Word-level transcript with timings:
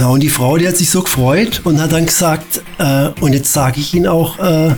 Genau, 0.00 0.14
und 0.14 0.22
die 0.22 0.30
Frau, 0.30 0.56
die 0.56 0.66
hat 0.66 0.78
sich 0.78 0.88
so 0.88 1.02
gefreut 1.02 1.60
und 1.64 1.78
hat 1.78 1.92
dann 1.92 2.06
gesagt, 2.06 2.62
äh, 2.78 3.10
und 3.20 3.34
jetzt 3.34 3.52
sage 3.52 3.80
ich 3.80 3.92
Ihnen 3.92 4.06
auch, 4.06 4.38
äh, 4.38 4.68
äh, 4.68 4.74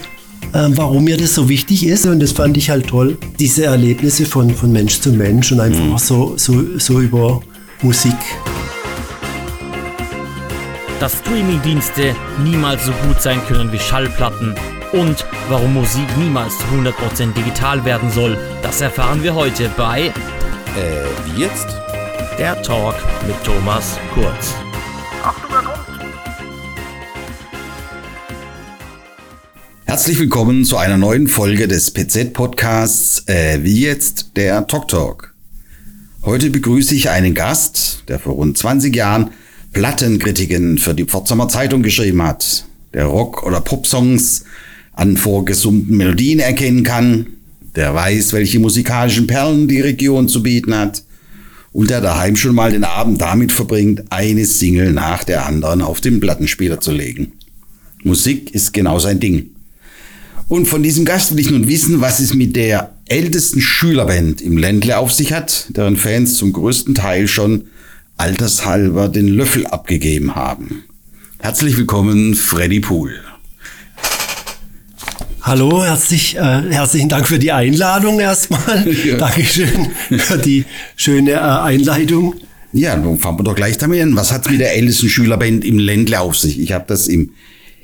warum 0.53 1.05
mir 1.05 1.17
das 1.17 1.37
so 1.37 1.49
wichtig 1.49 1.87
ist. 1.87 2.07
Und 2.07 2.19
das 2.19 2.33
fand 2.33 2.57
ich 2.57 2.71
halt 2.71 2.89
toll, 2.89 3.17
diese 3.39 3.67
Erlebnisse 3.67 4.27
von, 4.27 4.53
von 4.53 4.73
Mensch 4.73 4.99
zu 4.99 5.13
Mensch 5.13 5.53
und 5.53 5.61
einfach 5.61 5.81
mhm. 5.81 5.97
so, 5.97 6.35
so, 6.37 6.77
so 6.77 6.99
über 6.99 7.41
Musik. 7.83 8.17
Dass 10.99 11.17
Streamingdienste 11.21 12.17
niemals 12.43 12.85
so 12.87 12.93
gut 13.07 13.23
sein 13.23 13.41
können 13.47 13.71
wie 13.71 13.79
Schallplatten 13.79 14.57
und 14.93 15.25
warum 15.49 15.75
Musik 15.75 16.09
niemals 16.19 16.55
zu 16.59 16.65
100% 16.65 17.33
digital 17.33 17.85
werden 17.85 18.11
soll, 18.11 18.37
das 18.61 18.81
erfahren 18.81 19.23
wir 19.23 19.37
heute 19.37 19.71
bei 19.77 20.07
Äh, 20.07 20.13
wie 21.27 21.43
jetzt? 21.43 21.69
Der 22.41 22.61
Talk 22.63 22.97
mit 23.29 23.37
Thomas 23.45 24.01
Kurz. 24.15 24.62
Herzlich 29.93 30.19
willkommen 30.19 30.65
zu 30.65 30.79
einer 30.79 30.97
neuen 30.97 31.29
Folge 31.29 31.69
des 31.69 31.91
PZ-Podcasts 31.91 33.29
äh, 33.29 33.63
Wie 33.63 33.83
jetzt 33.83 34.31
der 34.37 34.67
Talk 34.67 34.89
Talk. 34.89 35.35
Heute 36.23 36.49
begrüße 36.49 36.95
ich 36.95 37.11
einen 37.11 37.35
Gast, 37.35 38.05
der 38.09 38.19
vor 38.19 38.33
rund 38.33 38.57
20 38.57 38.97
Jahren 38.97 39.33
Plattenkritiken 39.75 40.79
für 40.79 40.95
die 40.95 41.05
Pforzheimer 41.05 41.49
Zeitung 41.49 41.83
geschrieben 41.83 42.23
hat, 42.23 42.65
der 42.95 43.05
Rock- 43.05 43.43
oder 43.43 43.61
Pop-Songs 43.61 44.47
an 44.95 45.19
vorgesummten 45.19 45.95
Melodien 45.95 46.41
erkennen 46.41 46.85
kann, 46.85 47.27
der 47.77 47.95
weiß, 47.95 48.33
welche 48.33 48.61
musikalischen 48.61 49.27
Perlen 49.27 49.69
die 49.69 49.83
Region 49.83 50.27
zu 50.27 50.43
bieten 50.43 50.75
hat 50.75 51.03
und 51.73 51.91
der 51.91 52.01
daheim 52.01 52.37
schon 52.37 52.55
mal 52.55 52.73
den 52.73 52.85
Abend 52.85 53.21
damit 53.21 53.53
verbringt, 53.53 54.05
eine 54.09 54.47
Single 54.47 54.95
nach 54.95 55.23
der 55.23 55.45
anderen 55.45 55.83
auf 55.83 56.01
den 56.01 56.19
Plattenspieler 56.19 56.81
zu 56.81 56.93
legen. 56.93 57.33
Musik 58.05 58.55
ist 58.55 58.73
genau 58.73 58.99
sein 58.99 59.21
Ding. 59.21 59.52
Und 60.53 60.67
von 60.67 60.83
diesem 60.83 61.07
Gast 61.07 61.33
will 61.33 61.41
ich 61.41 61.51
nun 61.51 61.67
wissen, 61.67 62.03
was 62.03 62.21
es 62.21 62.35
mit 62.35 62.57
der 62.57 62.91
ältesten 63.07 63.63
Schülerband 63.63 64.43
im 64.43 64.59
Ländle 64.59 64.99
auf 64.99 65.11
sich 65.11 65.33
hat, 65.33 65.69
deren 65.71 65.97
Fans 65.97 66.37
zum 66.37 66.53
größten 66.53 66.95
Teil 66.95 67.27
schon 67.27 67.69
altershalber 68.19 69.09
den 69.09 69.29
Löffel 69.29 69.67
abgegeben 69.67 70.35
haben. 70.35 70.85
Herzlich 71.39 71.79
willkommen, 71.79 72.35
Freddy 72.35 72.81
Pool. 72.81 73.15
Hallo, 75.41 75.85
herzlich, 75.85 76.37
äh, 76.37 76.41
herzlichen 76.41 77.09
Dank 77.09 77.29
für 77.29 77.39
die 77.39 77.53
Einladung 77.53 78.21
erstmal. 78.21 78.87
Ja. 79.07 79.17
Dankeschön 79.17 79.89
für 80.19 80.37
die 80.37 80.67
schöne 80.97 81.31
äh, 81.31 81.37
Einleitung. 81.39 82.35
Ja, 82.75 82.95
dann 82.95 83.17
fangen 83.17 83.39
wir 83.39 83.45
doch 83.45 83.55
gleich 83.55 83.79
damit 83.79 84.03
an. 84.03 84.17
Was 84.17 84.31
hat 84.31 84.45
es 84.45 84.51
mit 84.51 84.61
der 84.61 84.77
ältesten 84.77 85.09
Schülerband 85.09 85.65
im 85.65 85.79
Ländle 85.79 86.21
auf 86.21 86.37
sich? 86.37 86.61
Ich 86.61 86.73
habe 86.73 86.85
das 86.87 87.09
im 87.09 87.31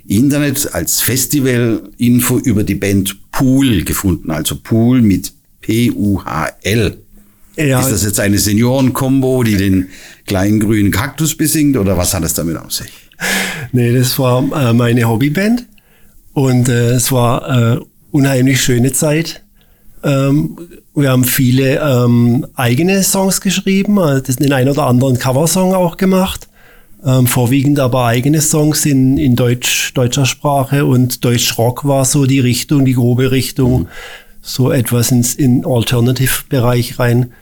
Internet 0.08 0.74
als 0.74 1.02
Festival-Info 1.02 2.38
über 2.38 2.64
die 2.64 2.74
Band 2.74 3.30
Pool 3.30 3.84
gefunden, 3.84 4.30
also 4.30 4.56
Pool 4.56 5.02
mit 5.02 5.32
P-U-H-L. 5.60 6.98
Ja. 7.56 7.80
Ist 7.80 7.90
das 7.90 8.04
jetzt 8.04 8.20
eine 8.20 8.38
Senioren-Kombo, 8.38 9.42
die 9.42 9.56
den 9.56 9.88
kleinen 10.26 10.60
grünen 10.60 10.90
Kaktus 10.90 11.36
besingt 11.36 11.76
oder 11.76 11.96
was 11.96 12.14
hat 12.14 12.24
es 12.24 12.34
damit 12.34 12.56
auf 12.56 12.72
sich? 12.72 12.90
Nee, 13.72 13.92
das 13.92 14.18
war 14.18 14.44
äh, 14.52 14.72
meine 14.72 15.08
Hobbyband 15.08 15.66
und 16.32 16.68
äh, 16.68 16.92
es 16.92 17.12
war 17.12 17.76
äh, 17.76 17.80
unheimlich 18.10 18.62
schöne 18.62 18.92
Zeit. 18.92 19.42
Ähm, 20.04 20.56
wir 20.94 21.10
haben 21.10 21.24
viele 21.24 21.80
ähm, 21.80 22.46
eigene 22.54 23.02
Songs 23.02 23.40
geschrieben, 23.40 23.98
äh, 23.98 24.22
das 24.22 24.36
den 24.36 24.52
ein 24.52 24.68
oder 24.68 24.86
anderen 24.86 25.18
Coversong 25.18 25.74
auch 25.74 25.96
gemacht 25.96 26.47
ähm, 27.04 27.27
vorwiegend 27.27 27.78
aber 27.78 28.06
eigene 28.06 28.41
Songs 28.41 28.84
in, 28.84 29.18
in 29.18 29.36
Deutsch, 29.36 29.92
deutscher 29.94 30.27
Sprache 30.27 30.84
und 30.84 31.24
Deutsch-Rock 31.24 31.86
war 31.86 32.04
so 32.04 32.27
die 32.27 32.41
Richtung, 32.41 32.84
die 32.84 32.94
grobe 32.94 33.30
Richtung, 33.30 33.82
mhm. 33.82 33.88
so 34.42 34.72
etwas 34.72 35.10
ins 35.10 35.34
in 35.34 35.64
Alternative-Bereich 35.64 36.98
rein. 36.98 37.32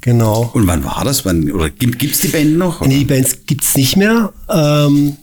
Genau. 0.00 0.50
Und 0.52 0.66
wann 0.66 0.84
war 0.84 1.02
das? 1.04 1.24
Wann, 1.24 1.50
oder 1.50 1.70
gibt 1.70 2.02
es 2.02 2.20
die 2.20 2.28
Band 2.28 2.58
noch? 2.58 2.80
Oder? 2.80 2.88
Nee, 2.88 2.98
die 2.98 3.04
Bands 3.04 3.38
gibt's 3.46 3.74
nicht 3.74 3.96
mehr. 3.96 4.32
Ähm, 4.50 5.16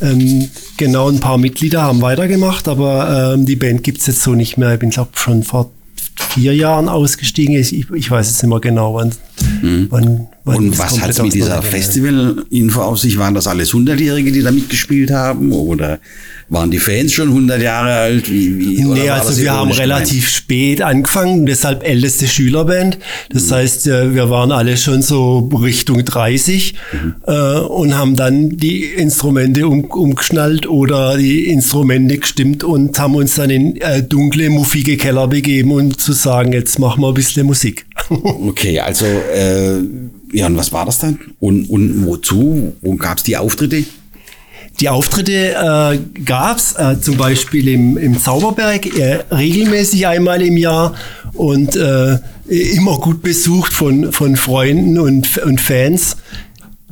ähm, 0.00 0.48
genau, 0.76 1.08
ein 1.08 1.20
paar 1.20 1.38
Mitglieder 1.38 1.82
haben 1.82 2.00
weitergemacht, 2.00 2.68
aber 2.68 3.34
ähm, 3.34 3.46
die 3.46 3.56
Band 3.56 3.82
gibt's 3.82 4.06
jetzt 4.06 4.22
so 4.22 4.34
nicht 4.34 4.58
mehr. 4.58 4.74
Ich 4.74 4.78
bin, 4.78 4.90
glaube 4.90 5.10
schon 5.14 5.42
vor 5.42 5.72
vier 6.16 6.54
Jahren 6.54 6.88
ausgestiegen. 6.88 7.56
Ich, 7.56 7.72
ich 7.72 8.10
weiß 8.10 8.28
jetzt 8.28 8.42
nicht 8.42 8.50
mehr 8.50 8.60
genau, 8.60 8.94
wann. 8.94 9.12
Mhm. 9.62 9.86
wann, 9.90 10.28
wann 10.44 10.56
Und 10.56 10.78
was 10.78 11.00
hat 11.00 11.10
es 11.10 11.22
mit 11.22 11.34
dieser 11.34 11.62
Festival-Info 11.62 12.80
auf 12.80 12.98
sich? 12.98 13.18
Waren 13.18 13.34
das 13.34 13.46
alles 13.46 13.72
Hundertjährige, 13.72 14.30
die 14.30 14.42
da 14.42 14.50
mitgespielt 14.50 15.10
haben? 15.10 15.52
Oder 15.52 16.00
waren 16.50 16.70
die 16.70 16.78
Fans 16.78 17.12
schon 17.12 17.28
100 17.28 17.62
Jahre 17.62 17.92
alt? 17.92 18.30
Wie, 18.30 18.58
wie, 18.58 18.84
nee, 18.84 19.08
also 19.08 19.36
wir 19.40 19.52
haben 19.52 19.70
relativ 19.70 20.28
spät 20.28 20.82
angefangen, 20.82 21.46
deshalb 21.46 21.82
älteste 21.82 22.28
Schülerband. 22.28 22.98
Das 23.30 23.48
mhm. 23.48 23.54
heißt, 23.54 23.86
äh, 23.86 24.14
wir 24.14 24.28
waren 24.28 24.52
alle 24.52 24.76
schon 24.76 25.00
so 25.00 25.38
Richtung 25.62 26.04
30 26.04 26.74
mhm. 26.92 27.14
äh, 27.26 27.58
und 27.60 27.96
haben 27.96 28.14
dann 28.14 28.50
die 28.50 28.84
Instrumente 28.84 29.66
um, 29.66 29.84
umgeschnallt 29.84 30.66
oder 30.66 31.16
die 31.16 31.46
Instrumente 31.46 32.18
gestimmt 32.18 32.64
und 32.64 32.98
haben 32.98 33.14
uns 33.14 33.36
dann 33.36 33.48
in 33.48 33.76
äh, 33.76 34.02
dunkle, 34.02 34.50
muffige 34.50 34.98
Keller 34.98 35.26
begeben 35.26 35.72
und 35.72 35.98
zu 36.00 36.12
sagen, 36.12 36.52
jetzt 36.52 36.78
machen 36.78 37.02
wir 37.02 37.08
ein 37.08 37.14
bisschen 37.14 37.46
Musik. 37.46 37.86
okay, 38.10 38.80
also 38.80 39.06
äh, 39.06 39.80
ja, 40.34 40.46
und 40.46 40.56
was 40.56 40.72
war 40.72 40.84
das 40.84 40.98
dann? 40.98 41.18
Und, 41.38 41.70
und 41.70 42.04
wozu? 42.06 42.74
Wo 42.80 42.96
gab 42.96 43.18
es 43.18 43.22
die 43.22 43.36
Auftritte? 43.36 43.84
Die 44.80 44.88
Auftritte 44.88 45.52
äh, 45.52 46.20
gab 46.24 46.56
es 46.56 46.72
äh, 46.72 47.00
zum 47.00 47.16
Beispiel 47.16 47.68
im, 47.68 47.96
im 47.96 48.18
Zauberberg 48.18 48.98
äh, 48.98 49.20
regelmäßig 49.30 50.08
einmal 50.08 50.42
im 50.42 50.56
Jahr 50.56 50.94
und 51.34 51.76
äh, 51.76 52.18
immer 52.48 52.98
gut 52.98 53.22
besucht 53.22 53.72
von, 53.72 54.12
von 54.12 54.34
Freunden 54.34 54.98
und, 54.98 55.38
und 55.38 55.60
Fans. 55.60 56.16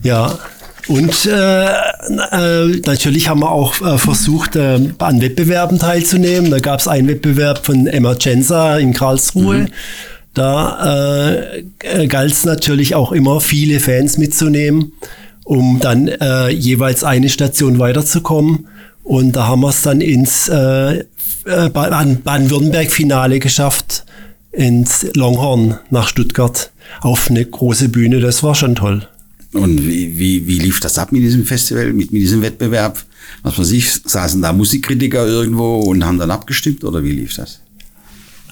Ja. 0.04 0.38
Und 0.86 1.26
äh, 1.26 1.66
äh, 1.66 2.80
natürlich 2.86 3.28
haben 3.28 3.40
wir 3.40 3.50
auch 3.50 3.80
äh, 3.80 3.98
versucht, 3.98 4.56
an 4.56 5.20
Wettbewerben 5.20 5.80
teilzunehmen. 5.80 6.50
Da 6.50 6.60
gab 6.60 6.78
es 6.78 6.86
einen 6.86 7.08
Wettbewerb 7.08 7.66
von 7.66 7.88
Emergenza 7.88 8.78
in 8.78 8.92
Karlsruhe. 8.92 9.58
Mhm. 9.58 9.68
Da 10.34 11.54
äh, 11.82 12.06
galt 12.06 12.32
es 12.32 12.44
natürlich 12.44 12.94
auch 12.94 13.12
immer, 13.12 13.40
viele 13.40 13.80
Fans 13.80 14.16
mitzunehmen 14.18 14.92
um 15.44 15.80
dann 15.80 16.08
äh, 16.08 16.48
jeweils 16.50 17.04
eine 17.04 17.28
Station 17.28 17.78
weiterzukommen. 17.78 18.68
Und 19.02 19.32
da 19.32 19.48
haben 19.48 19.60
wir 19.60 19.70
es 19.70 19.82
dann 19.82 20.00
ins 20.00 20.48
äh, 20.48 21.00
äh 21.00 21.04
Baden-Württemberg-Finale 21.44 23.40
geschafft, 23.40 24.04
ins 24.52 25.06
Longhorn 25.14 25.78
nach 25.90 26.08
Stuttgart 26.08 26.70
auf 27.00 27.28
eine 27.30 27.44
große 27.44 27.88
Bühne. 27.88 28.20
Das 28.20 28.42
war 28.42 28.54
schon 28.54 28.74
toll. 28.76 29.08
Und 29.52 29.84
wie, 29.84 30.18
wie, 30.18 30.46
wie 30.46 30.58
lief 30.58 30.80
das 30.80 30.98
ab 30.98 31.12
mit 31.12 31.22
diesem 31.22 31.44
Festival, 31.44 31.92
mit, 31.92 32.12
mit 32.12 32.22
diesem 32.22 32.42
Wettbewerb? 32.42 33.04
Was 33.42 33.56
man 33.56 33.66
sich, 33.66 33.92
saßen 33.92 34.40
da 34.40 34.52
Musikkritiker 34.52 35.26
irgendwo 35.26 35.80
und 35.80 36.04
haben 36.04 36.18
dann 36.18 36.30
abgestimmt 36.30 36.84
oder 36.84 37.02
wie 37.02 37.12
lief 37.12 37.34
das? 37.34 37.60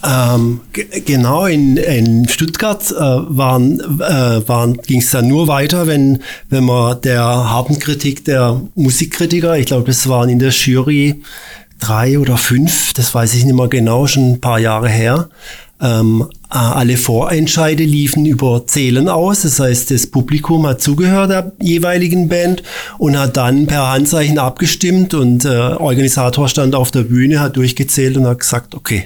Ähm, 0.03 0.61
genau, 1.05 1.45
in, 1.45 1.77
in 1.77 2.27
Stuttgart 2.29 2.91
äh, 2.91 2.95
waren, 2.95 3.81
äh, 3.81 4.49
waren, 4.49 4.81
ging 4.81 5.01
es 5.01 5.11
dann 5.11 5.29
nur 5.29 5.47
weiter, 5.47 5.87
wenn, 5.87 6.21
wenn 6.49 6.65
man 6.65 7.01
der 7.03 7.23
harten 7.23 7.79
Kritik 7.79 8.25
der 8.25 8.63
Musikkritiker, 8.77 9.59
ich 9.59 9.67
glaube, 9.67 9.87
das 9.87 10.09
waren 10.09 10.31
in 10.31 10.39
der 10.39 10.51
Jury 10.51 11.23
drei 11.81 12.19
oder 12.19 12.39
fünf, 12.39 12.95
das 12.95 13.15
weiß 13.15 13.35
ich 13.35 13.45
nicht 13.45 13.55
mehr 13.55 13.69
genau, 13.69 14.07
schon 14.07 14.33
ein 14.33 14.41
paar 14.41 14.59
Jahre 14.59 14.89
her. 14.89 15.29
Ähm, 15.83 16.27
äh, 16.51 16.57
alle 16.57 16.97
Vorentscheide 16.97 17.85
liefen 17.85 18.25
über 18.25 18.67
Zählen 18.67 19.09
aus, 19.09 19.43
das 19.43 19.61
heißt, 19.61 19.91
das 19.91 20.07
Publikum 20.07 20.67
hat 20.67 20.81
zugehört 20.81 21.31
der 21.31 21.53
jeweiligen 21.61 22.29
Band 22.29 22.63
und 22.99 23.19
hat 23.19 23.37
dann 23.37 23.67
per 23.67 23.91
Handzeichen 23.91 24.39
abgestimmt 24.39 25.13
und 25.13 25.45
äh, 25.45 25.49
Organisator 25.49 26.49
stand 26.49 26.75
auf 26.75 26.91
der 26.91 27.03
Bühne, 27.03 27.41
hat 27.41 27.57
durchgezählt 27.57 28.17
und 28.17 28.27
hat 28.27 28.41
gesagt, 28.41 28.75
okay, 28.75 29.05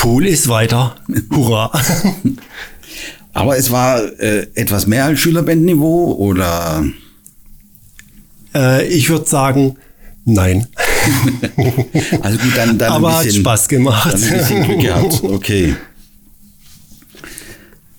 Pool 0.00 0.26
ist 0.26 0.48
weiter. 0.48 0.96
Hurra. 1.30 1.70
Aber 3.34 3.58
es 3.58 3.70
war 3.70 4.02
äh, 4.18 4.46
etwas 4.54 4.86
mehr 4.86 5.04
als 5.04 5.20
Schülerbandniveau 5.20 6.14
oder? 6.14 6.84
Äh, 8.54 8.88
ich 8.88 9.10
würde 9.10 9.28
sagen, 9.28 9.76
nein. 10.24 10.66
also 12.22 12.38
gut, 12.38 12.56
dann, 12.56 12.78
dann 12.78 12.92
Aber 12.92 13.18
ein 13.18 13.24
bisschen, 13.24 13.40
hat 13.40 13.58
Spaß 13.58 13.68
gemacht. 13.68 14.14
Dann 14.14 14.22
ein 14.22 14.38
bisschen 14.38 14.64
Glück 14.64 14.80
gehabt. 14.80 15.22
Okay. 15.22 15.76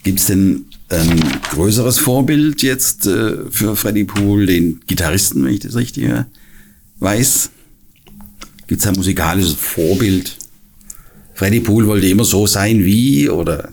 Gibt 0.02 0.20
es 0.20 0.26
denn 0.26 0.66
ein 0.90 1.22
größeres 1.52 2.00
Vorbild 2.00 2.64
jetzt 2.64 3.06
äh, 3.06 3.50
für 3.52 3.76
Freddy 3.76 4.06
Pool, 4.06 4.48
den 4.48 4.82
Gitarristen, 4.88 5.46
wenn 5.46 5.54
ich 5.54 5.60
das 5.60 5.76
richtig 5.76 6.10
weiß? 7.00 7.52
Gibt 8.66 8.82
es 8.82 8.88
ein 8.88 8.96
musikalisches 8.96 9.54
Vorbild? 9.54 10.41
Freddy 11.42 11.60
Pool 11.60 11.88
wollte 11.88 12.06
immer 12.08 12.24
so 12.24 12.46
sein 12.46 12.86
wie 12.86 13.28
oder? 13.28 13.70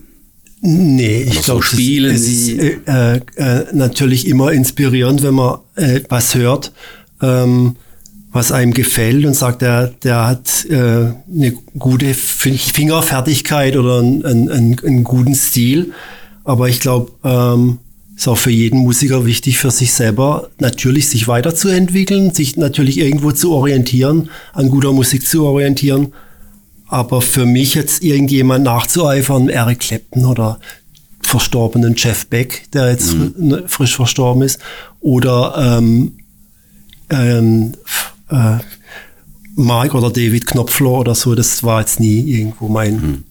Nee, 0.63 1.21
ich 1.29 1.35
so 1.35 1.43
glaube, 1.43 1.63
spielen 1.65 2.15
es, 2.15 2.23
es 2.23 2.49
ist 2.49 2.59
äh, 2.59 3.21
äh, 3.37 3.67
natürlich 3.75 4.27
immer 4.27 4.53
inspirierend, 4.53 5.23
wenn 5.23 5.35
man 5.35 5.59
äh, 5.77 6.01
was 6.09 6.35
hört, 6.35 6.73
ähm, 7.21 7.77
was 8.33 8.53
einem 8.53 8.73
gefällt 8.73 9.27
und 9.27 9.35
sagt, 9.35 9.61
der, 9.61 9.89
der 10.03 10.27
hat 10.27 10.65
äh, 10.71 10.75
eine 10.75 11.53
gute 11.79 12.15
Fin- 12.15 12.57
Fingerfertigkeit 12.57 13.77
oder 13.77 13.99
einen, 13.99 14.25
einen, 14.25 14.49
einen, 14.49 14.79
einen 14.79 15.05
guten 15.05 15.35
Stil. 15.35 15.93
Aber 16.45 16.71
ich 16.71 16.81
glaube, 16.81 17.13
ähm, 17.23 17.81
ist 18.17 18.29
auch 18.29 18.39
für 18.39 18.51
jeden 18.51 18.79
Musiker 18.79 19.27
wichtig, 19.27 19.59
für 19.59 19.71
sich 19.71 19.93
selber 19.93 20.49
natürlich 20.59 21.09
sich 21.09 21.29
weiterzuentwickeln, 21.29 22.33
sich 22.33 22.57
natürlich 22.57 22.97
irgendwo 22.97 23.31
zu 23.33 23.53
orientieren, 23.53 24.31
an 24.55 24.71
guter 24.71 24.95
Musik 24.95 25.29
zu 25.29 25.45
orientieren. 25.45 26.15
Aber 26.89 27.21
für 27.23 27.45
mich 27.47 27.75
jetzt 27.75 28.03
irgendjemand 28.03 28.65
nachzueifern, 28.65 29.49
Eric 29.49 29.81
Clapton 29.81 30.25
oder 30.25 30.59
verstorbenen 31.21 31.95
Jeff 31.97 32.27
Beck, 32.27 32.65
der 32.73 32.91
jetzt 32.91 33.11
fr- 33.11 33.69
frisch 33.69 33.97
verstorben 33.97 34.43
ist, 34.43 34.59
oder 35.01 35.79
ähm, 35.79 36.13
ähm, 37.11 37.73
äh, 38.31 38.57
Mark 39.55 39.95
oder 39.95 40.11
David 40.11 40.47
Knopfler 40.47 40.91
oder 40.93 41.15
so, 41.15 41.35
das 41.35 41.63
war 41.63 41.81
jetzt 41.81 42.01
nie 42.01 42.21
irgendwo 42.21 42.69
mein. 42.69 43.25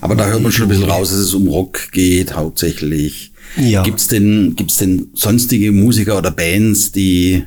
Aber 0.00 0.14
da 0.16 0.26
hört 0.26 0.42
man 0.42 0.52
schon 0.52 0.66
ein 0.66 0.68
bisschen 0.68 0.90
raus, 0.90 1.10
dass 1.10 1.18
es 1.18 1.32
um 1.32 1.48
Rock 1.48 1.92
geht, 1.92 2.34
hauptsächlich. 2.34 3.32
Ja. 3.56 3.82
Gibt's 3.82 4.08
denn, 4.08 4.54
gibt's 4.56 4.76
denn 4.76 5.08
sonstige 5.14 5.72
Musiker 5.72 6.18
oder 6.18 6.30
Bands, 6.32 6.92
die, 6.92 7.44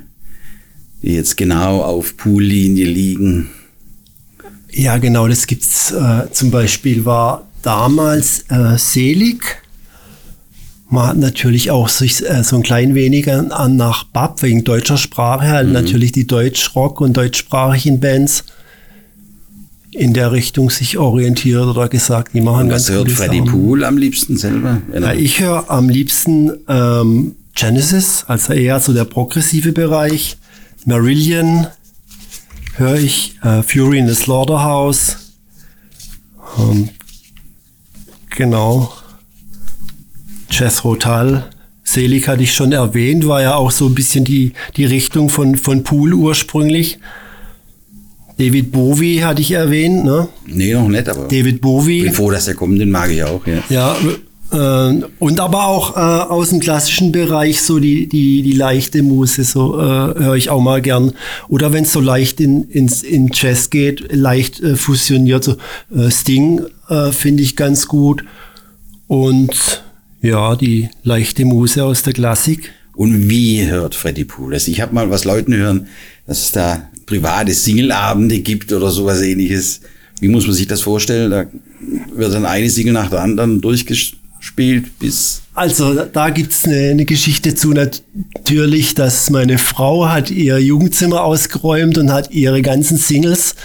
die 1.03 1.13
jetzt 1.13 1.37
genau 1.37 1.81
auf 1.81 2.15
Poollinie 2.17 2.85
liegen? 2.85 3.49
Ja, 4.71 4.97
genau, 4.97 5.27
das 5.27 5.47
gibt's. 5.47 5.91
Äh, 5.91 6.31
zum 6.31 6.51
Beispiel 6.51 7.05
war 7.05 7.47
damals 7.61 8.45
äh, 8.49 8.77
Selig. 8.77 9.61
Man 10.91 11.07
hat 11.07 11.17
natürlich 11.17 11.69
auch 11.71 11.87
sich 11.89 12.27
äh, 12.27 12.43
so 12.43 12.55
ein 12.55 12.63
klein 12.63 12.95
wenig 12.95 13.31
an, 13.31 13.51
an 13.51 13.75
nach 13.75 14.05
BAP 14.05 14.41
wegen 14.41 14.63
deutscher 14.63 14.97
Sprache 14.97 15.47
halt 15.47 15.69
natürlich 15.71 16.11
die 16.11 16.25
Deutschrock 16.27 16.99
und 17.01 17.15
deutschsprachigen 17.15 17.99
Bands 17.99 18.43
in 19.91 20.13
der 20.13 20.31
Richtung 20.31 20.69
sich 20.69 20.97
orientiert 20.97 21.63
oder 21.63 21.89
gesagt, 21.89 22.33
die 22.33 22.41
machen 22.41 22.69
Was 22.69 22.87
ganz 22.87 22.89
hört 22.97 23.09
Sachen. 23.09 23.45
Pool 23.45 23.83
am 23.83 23.97
liebsten 23.97 24.37
selber? 24.37 24.81
Ja, 24.93 24.99
er- 24.99 25.15
ich 25.15 25.39
höre 25.39 25.69
am 25.69 25.89
liebsten 25.89 26.51
ähm, 26.67 27.35
Genesis, 27.55 28.23
also 28.27 28.53
eher 28.53 28.79
so 28.79 28.93
der 28.93 29.05
progressive 29.05 29.71
Bereich. 29.71 30.37
Marillion 30.85 31.67
höre 32.79 32.95
ich, 32.95 33.35
äh, 33.43 33.61
Fury 33.61 33.99
in 33.99 34.07
the 34.07 34.15
Slaughterhouse. 34.15 35.33
Ähm, 36.57 36.89
genau. 38.29 38.93
Jethro 40.49 40.95
Tull. 40.95 41.43
Selig 41.83 42.27
hatte 42.27 42.43
ich 42.43 42.53
schon 42.53 42.71
erwähnt, 42.71 43.27
war 43.27 43.41
ja 43.41 43.55
auch 43.55 43.71
so 43.71 43.87
ein 43.87 43.95
bisschen 43.95 44.23
die, 44.23 44.53
die 44.77 44.85
Richtung 44.85 45.29
von, 45.29 45.55
von 45.55 45.83
Pool 45.83 46.13
ursprünglich. 46.13 46.99
David 48.37 48.71
Bowie 48.71 49.23
hatte 49.23 49.41
ich 49.41 49.51
erwähnt, 49.51 50.05
ne? 50.05 50.29
nee, 50.45 50.73
noch 50.73 50.87
nicht, 50.87 51.09
aber 51.09 51.27
David 51.27 51.59
Bowie. 51.59 52.03
bin 52.03 52.13
froh, 52.13 52.31
dass 52.31 52.47
er 52.47 52.53
kommt, 52.53 52.79
den 52.79 52.89
mag 52.89 53.09
ich 53.11 53.23
auch, 53.23 53.45
ja. 53.45 53.63
Ja, 53.69 53.97
und 54.51 55.39
aber 55.39 55.65
auch 55.65 55.95
äh, 55.95 55.99
aus 55.99 56.49
dem 56.49 56.59
klassischen 56.59 57.11
Bereich 57.11 57.61
so 57.61 57.79
die, 57.79 58.07
die, 58.07 58.41
die 58.41 58.53
leichte 58.53 59.03
Muse, 59.03 59.43
so 59.43 59.79
äh, 59.79 59.83
höre 59.83 60.35
ich 60.35 60.49
auch 60.49 60.61
mal 60.61 60.81
gern. 60.81 61.13
Oder 61.49 61.71
wenn 61.71 61.83
es 61.83 61.91
so 61.91 61.99
leicht 61.99 62.41
in, 62.41 62.63
ins, 62.63 63.03
in 63.03 63.29
Jazz 63.31 63.69
geht, 63.69 64.11
leicht 64.11 64.59
äh, 64.61 64.75
fusioniert, 64.75 65.43
so 65.43 65.57
äh, 65.95 66.09
Sting 66.09 66.61
äh, 66.89 67.11
finde 67.11 67.43
ich 67.43 67.55
ganz 67.55 67.87
gut. 67.87 68.23
Und 69.07 69.83
ja, 70.21 70.55
die 70.55 70.89
leichte 71.03 71.45
Muse 71.45 71.83
aus 71.83 72.01
der 72.01 72.13
Klassik. 72.13 72.71
Und 72.95 73.29
wie 73.29 73.67
hört 73.67 73.93
Freddie 73.93 74.25
Pool 74.25 74.53
das? 74.53 74.67
Ich 74.67 74.81
habe 74.81 74.95
mal 74.95 75.11
was 75.11 75.25
Leuten 75.25 75.53
hören, 75.53 75.87
dass 76.25 76.45
es 76.45 76.51
da 76.51 76.89
private 77.05 77.53
Singleabende 77.53 78.39
gibt 78.39 78.73
oder 78.73 78.89
sowas 78.89 79.21
ähnliches. 79.21 79.81
Wie 80.19 80.27
muss 80.27 80.47
man 80.47 80.55
sich 80.55 80.67
das 80.67 80.81
vorstellen? 80.81 81.31
Da 81.31 81.45
wird 82.15 82.33
dann 82.33 82.45
eine 82.45 82.69
Single 82.69 82.93
nach 82.93 83.09
der 83.09 83.21
anderen 83.21 83.61
durchgespielt 83.61 84.18
bis... 84.99 85.43
Also 85.59 85.93
da- 85.93 86.29
gibt's 86.29 86.63
eine, 86.63 86.91
eine 86.91 87.03
Geschichte 87.05 87.53
zu 87.53 87.71
natürlich, 87.73 88.95
dass 88.95 89.29
meine 89.29 89.57
Frau 89.57 90.07
hat 90.07 90.31
ihr 90.31 90.57
Jugendzimmer 90.59 91.23
ausgeräumt 91.23 91.97
und 91.97 92.13
hat 92.13 92.31
ihre 92.31 92.61
ganzen 92.61 92.95
Singles 92.97 93.55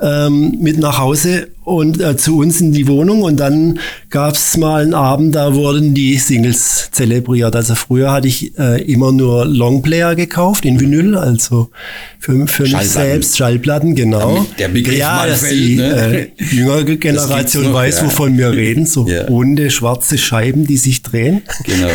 ähm, 0.00 0.56
mit 0.60 0.78
nach 0.78 0.98
Hause 0.98 1.48
und 1.64 2.00
äh, 2.00 2.16
zu 2.16 2.38
uns 2.38 2.60
in 2.60 2.72
die 2.72 2.88
Wohnung 2.88 3.22
und 3.22 3.38
dann 3.38 3.78
gab's 4.10 4.56
mal 4.56 4.82
einen 4.82 4.94
Abend, 4.94 5.34
da 5.36 5.54
wurden 5.54 5.94
die 5.94 6.16
Singles 6.16 6.88
zelebriert. 6.90 7.54
Also 7.54 7.76
früher 7.76 8.10
hatte 8.10 8.26
ich 8.26 8.58
äh, 8.58 8.82
immer 8.82 9.12
nur 9.12 9.44
Longplayer 9.44 10.16
gekauft 10.16 10.64
in 10.64 10.80
Vinyl, 10.80 11.16
also 11.16 11.70
für, 12.18 12.46
für 12.48 12.64
mich 12.64 12.88
selbst 12.88 13.36
Schallplatten, 13.38 13.94
genau. 13.94 14.34
Damit 14.34 14.58
der 14.58 14.68
Begriff 14.68 14.98
ja, 14.98 15.24
dass 15.26 15.40
fällt, 15.42 15.52
die 15.52 15.76
ne? 15.76 16.18
äh, 16.18 16.28
jüngere 16.50 16.84
Generation 16.96 17.64
noch, 17.64 17.74
weiß, 17.74 17.98
ja. 18.00 18.06
wovon 18.06 18.36
wir 18.38 18.50
reden, 18.50 18.86
so 18.86 19.06
Ja. 19.06 19.26
runde 19.26 19.70
schwarze 19.70 20.18
Scheiben, 20.18 20.66
die 20.66 20.76
sich 20.78 21.02
drehen. 21.02 21.41
Genau. 21.64 21.88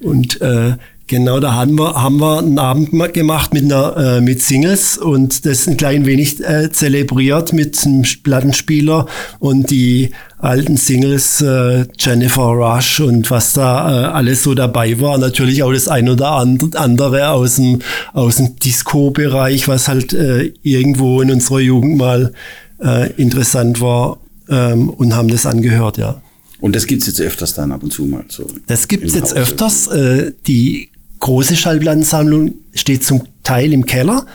Und 0.00 0.40
äh, 0.40 0.76
genau 1.08 1.40
da 1.40 1.54
haben 1.54 1.76
wir, 1.76 1.94
haben 2.00 2.18
wir 2.20 2.38
einen 2.38 2.58
Abend 2.60 2.92
ma- 2.92 3.08
gemacht 3.08 3.52
mit, 3.52 3.64
einer, 3.64 3.96
äh, 3.96 4.20
mit 4.20 4.40
Singles 4.42 4.96
und 4.96 5.44
das 5.44 5.66
ein 5.66 5.76
klein 5.76 6.06
wenig 6.06 6.40
äh, 6.44 6.70
zelebriert 6.70 7.52
mit 7.52 7.84
einem 7.84 8.04
Plattenspieler 8.22 9.06
und 9.40 9.70
die 9.70 10.10
alten 10.38 10.76
Singles 10.76 11.40
äh, 11.40 11.86
Jennifer 11.98 12.42
Rush 12.42 13.00
und 13.00 13.28
was 13.32 13.54
da 13.54 13.90
äh, 13.90 14.04
alles 14.12 14.44
so 14.44 14.54
dabei 14.54 15.00
war. 15.00 15.18
Natürlich 15.18 15.64
auch 15.64 15.72
das 15.72 15.88
ein 15.88 16.08
oder 16.08 16.30
and- 16.32 16.76
andere 16.76 17.30
aus 17.30 17.56
dem, 17.56 17.80
aus 18.12 18.36
dem 18.36 18.54
Disco-Bereich, 18.56 19.66
was 19.66 19.88
halt 19.88 20.12
äh, 20.12 20.52
irgendwo 20.62 21.20
in 21.22 21.32
unserer 21.32 21.58
Jugend 21.58 21.96
mal 21.96 22.32
äh, 22.80 23.10
interessant 23.14 23.80
war 23.80 24.18
ähm, 24.48 24.90
und 24.90 25.16
haben 25.16 25.26
das 25.28 25.44
angehört, 25.44 25.98
ja. 25.98 26.22
Und 26.60 26.74
das 26.74 26.86
gibt's 26.86 27.06
jetzt 27.06 27.20
öfters 27.20 27.54
dann 27.54 27.70
ab 27.72 27.82
und 27.82 27.92
zu 27.92 28.04
mal 28.04 28.24
so. 28.28 28.46
Das 28.66 28.88
gibt's 28.88 29.14
jetzt 29.14 29.30
Hause. 29.30 29.40
öfters. 29.40 29.86
Äh, 29.88 30.32
die 30.46 30.88
große 31.20 31.56
Schallplattensammlung 31.56 32.54
steht 32.74 33.04
zum 33.04 33.22
Teil 33.44 33.72
im 33.72 33.86
Keller, 33.86 34.26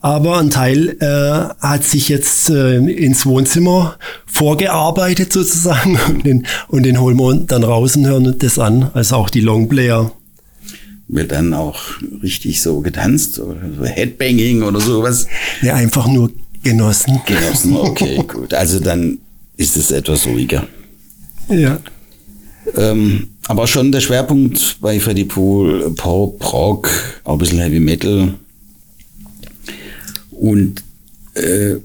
aber 0.00 0.38
ein 0.38 0.50
Teil 0.50 0.96
äh, 1.00 1.54
hat 1.64 1.84
sich 1.84 2.08
jetzt 2.08 2.50
äh, 2.50 2.76
ins 2.78 3.26
Wohnzimmer 3.26 3.96
vorgearbeitet 4.26 5.32
sozusagen 5.32 5.98
und 6.08 6.24
den, 6.26 6.46
und 6.68 6.82
den 6.84 7.00
holen 7.00 7.16
wir 7.16 7.34
dann 7.46 7.62
raus 7.64 7.96
und 7.96 8.06
hören 8.06 8.34
das 8.38 8.58
an. 8.58 8.90
Also 8.94 9.16
auch 9.16 9.30
die 9.30 9.40
Longplayer. 9.40 10.12
Wird 11.08 11.32
dann 11.32 11.52
auch 11.52 11.80
richtig 12.22 12.62
so 12.62 12.80
getanzt 12.80 13.38
oder 13.38 13.60
so 13.76 13.84
Headbanging 13.84 14.62
oder 14.62 14.80
sowas 14.80 15.26
Ja, 15.60 15.74
einfach 15.74 16.06
nur 16.06 16.30
genossen. 16.62 17.20
genossen. 17.26 17.76
Okay, 17.76 18.22
gut. 18.26 18.54
Also 18.54 18.78
dann 18.80 19.18
ist 19.56 19.76
es 19.76 19.90
etwas 19.90 20.26
ruhiger. 20.26 20.66
Ja. 21.48 21.80
Ähm, 22.76 23.28
aber 23.48 23.66
schon 23.66 23.92
der 23.92 24.00
Schwerpunkt 24.00 24.78
bei 24.80 25.00
Freddie 25.00 25.24
Pool, 25.24 25.90
Pop, 25.96 26.52
Rock, 26.52 26.88
auch 27.24 27.32
ein 27.32 27.38
bisschen 27.38 27.58
Heavy 27.58 27.80
Metal. 27.80 28.34
Und 30.30 30.82
äh, 31.34 31.76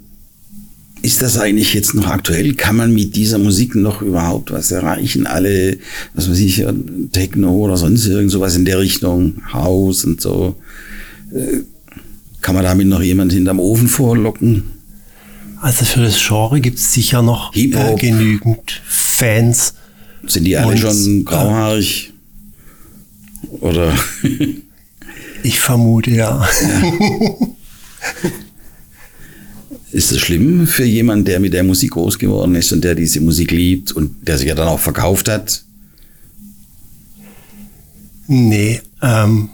ist 1.02 1.22
das 1.22 1.38
eigentlich 1.38 1.74
jetzt 1.74 1.94
noch 1.94 2.08
aktuell? 2.08 2.54
Kann 2.54 2.76
man 2.76 2.94
mit 2.94 3.16
dieser 3.16 3.38
Musik 3.38 3.76
noch 3.76 4.02
überhaupt 4.02 4.52
was 4.52 4.72
erreichen? 4.72 5.26
Alle, 5.26 5.78
was 6.14 6.30
weiß 6.30 6.40
ich, 6.40 6.66
Techno 7.12 7.52
oder 7.52 7.78
sonst 7.78 8.06
irgend 8.08 8.32
sowas 8.32 8.56
in 8.56 8.66
der 8.66 8.80
Richtung, 8.80 9.42
House 9.54 10.06
und 10.06 10.22
so. 10.22 10.56
Äh, 11.34 11.62
kann 12.42 12.56
man 12.56 12.64
damit 12.64 12.88
noch 12.88 13.02
jemand 13.02 13.34
hinterm 13.34 13.60
Ofen 13.60 13.88
vorlocken? 13.88 14.64
Also 15.62 15.86
für 15.86 16.02
das 16.02 16.18
Genre 16.20 16.62
gibt's 16.62 16.94
sicher 16.94 17.22
noch 17.22 17.56
äh, 17.56 17.96
genügend 17.96 18.82
Fans. 18.86 19.74
Sind 20.28 20.44
die 20.46 20.58
alle 20.58 20.72
Und, 20.72 20.80
schon 20.80 21.22
äh, 21.22 21.24
grauhaarig? 21.24 22.14
Oder 23.62 23.94
Ich 25.44 25.60
vermute 25.60 26.12
ja. 26.12 26.48
ist 29.92 30.12
es 30.12 30.20
schlimm 30.20 30.68
für 30.68 30.84
jemanden, 30.84 31.26
der 31.26 31.40
mit 31.40 31.54
der 31.54 31.64
Musik 31.64 31.92
groß 31.92 32.20
geworden 32.20 32.56
ist 32.56 32.72
und 32.74 32.84
der 32.84 32.96
diese 32.96 33.22
Musik 33.22 33.52
liebt 33.52 33.92
und 33.92 34.28
der 34.28 34.38
sich 34.38 34.48
ja 34.48 34.56
dann 34.56 34.68
auch 34.68 34.80
verkauft 34.80 35.30
hat? 35.30 35.64
Nee, 38.28 38.82
ähm, 39.02 39.50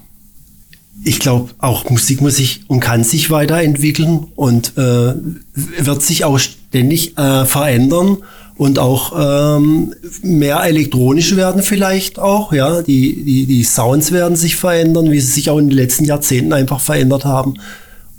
ich 1.03 1.19
glaube, 1.19 1.51
auch 1.57 1.89
Musik 1.89 2.21
muss 2.21 2.37
sich 2.37 2.61
und 2.67 2.79
kann 2.79 3.03
sich 3.03 3.29
weiterentwickeln 3.29 4.27
und 4.35 4.77
äh, 4.77 5.13
wird 5.53 6.01
sich 6.01 6.23
auch 6.23 6.39
ständig 6.39 7.17
äh, 7.17 7.45
verändern 7.45 8.17
und 8.55 8.79
auch 8.79 9.57
ähm, 9.57 9.93
mehr 10.21 10.63
elektronisch 10.63 11.35
werden 11.35 11.63
vielleicht 11.63 12.19
auch. 12.19 12.53
Ja, 12.53 12.81
die, 12.81 13.23
die, 13.23 13.45
die 13.45 13.63
Sounds 13.63 14.11
werden 14.11 14.35
sich 14.35 14.55
verändern, 14.55 15.11
wie 15.11 15.19
sie 15.19 15.31
sich 15.31 15.49
auch 15.49 15.57
in 15.57 15.69
den 15.69 15.77
letzten 15.77 16.05
Jahrzehnten 16.05 16.53
einfach 16.53 16.79
verändert 16.79 17.25
haben. 17.25 17.55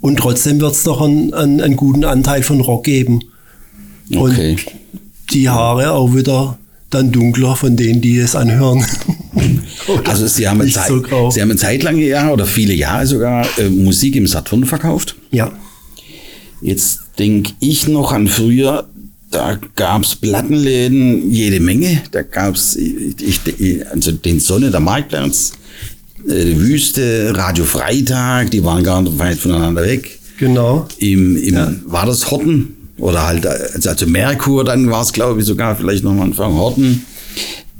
Und 0.01 0.19
trotzdem 0.19 0.59
wird 0.59 0.73
es 0.73 0.85
noch 0.85 1.01
einen, 1.01 1.33
einen, 1.33 1.61
einen 1.61 1.77
guten 1.77 2.03
Anteil 2.03 2.43
von 2.43 2.61
Rock 2.61 2.83
geben. 2.83 3.21
Okay. 4.13 4.51
Und 4.51 4.65
die 5.31 5.49
Haare 5.49 5.93
auch 5.93 6.13
wieder 6.13 6.59
dann 6.89 7.11
dunkler 7.11 7.55
von 7.55 7.75
denen, 7.75 8.01
die 8.01 8.17
es 8.17 8.35
anhören. 8.35 8.85
also 10.05 10.27
Sie 10.27 10.47
haben, 10.47 10.69
Zeit, 10.69 10.87
so. 10.87 11.31
Sie 11.31 11.41
haben 11.41 11.51
eine 11.51 11.59
Zeit 11.59 11.83
lang 11.83 11.97
ja, 11.97 12.31
oder 12.31 12.45
viele 12.45 12.73
Jahre 12.73 13.05
sogar 13.05 13.45
äh, 13.57 13.69
Musik 13.69 14.15
im 14.15 14.27
Saturn 14.27 14.65
verkauft. 14.65 15.15
Ja. 15.31 15.51
Jetzt 16.61 17.01
denke 17.19 17.53
ich 17.59 17.87
noch 17.87 18.11
an 18.11 18.27
früher, 18.27 18.87
da 19.31 19.59
gab's 19.75 20.15
Plattenläden 20.15 21.31
jede 21.31 21.59
Menge. 21.59 22.01
Da 22.11 22.21
ich, 22.21 23.39
ich, 23.59 23.87
also 23.87 24.11
den 24.11 24.39
Sonne, 24.39 24.71
der 24.71 24.79
Marktplatz, 24.79 25.53
äh, 26.27 26.45
die 26.45 26.59
Wüste, 26.59 27.33
Radio 27.35 27.65
Freitag, 27.65 28.51
die 28.51 28.63
waren 28.63 28.83
gar 28.83 29.01
nicht 29.01 29.19
weit 29.19 29.37
voneinander 29.37 29.83
weg. 29.83 30.19
Genau. 30.37 30.87
Im, 30.97 31.37
im 31.37 31.81
War 31.85 32.05
das 32.05 32.29
Horten? 32.31 32.74
Oder 32.97 33.27
halt, 33.27 33.45
also, 33.45 33.89
also 33.89 34.07
Merkur, 34.07 34.63
dann 34.63 34.89
war 34.89 35.01
es, 35.01 35.13
glaube 35.13 35.41
ich, 35.41 35.45
sogar 35.45 35.75
vielleicht 35.75 36.03
noch 36.03 36.11
am 36.11 36.21
Anfang 36.21 36.53
Horten. 36.53 37.05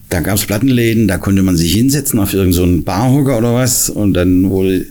Da 0.10 0.20
gab's 0.20 0.46
Plattenläden, 0.46 1.08
da 1.08 1.18
konnte 1.18 1.42
man 1.42 1.58
sich 1.58 1.74
hinsetzen 1.74 2.20
auf 2.20 2.34
irgendeinen 2.34 2.78
so 2.80 2.84
Barhocker 2.84 3.38
oder 3.38 3.56
was. 3.56 3.90
Und 3.90 4.14
dann 4.14 4.50
wurde 4.50 4.86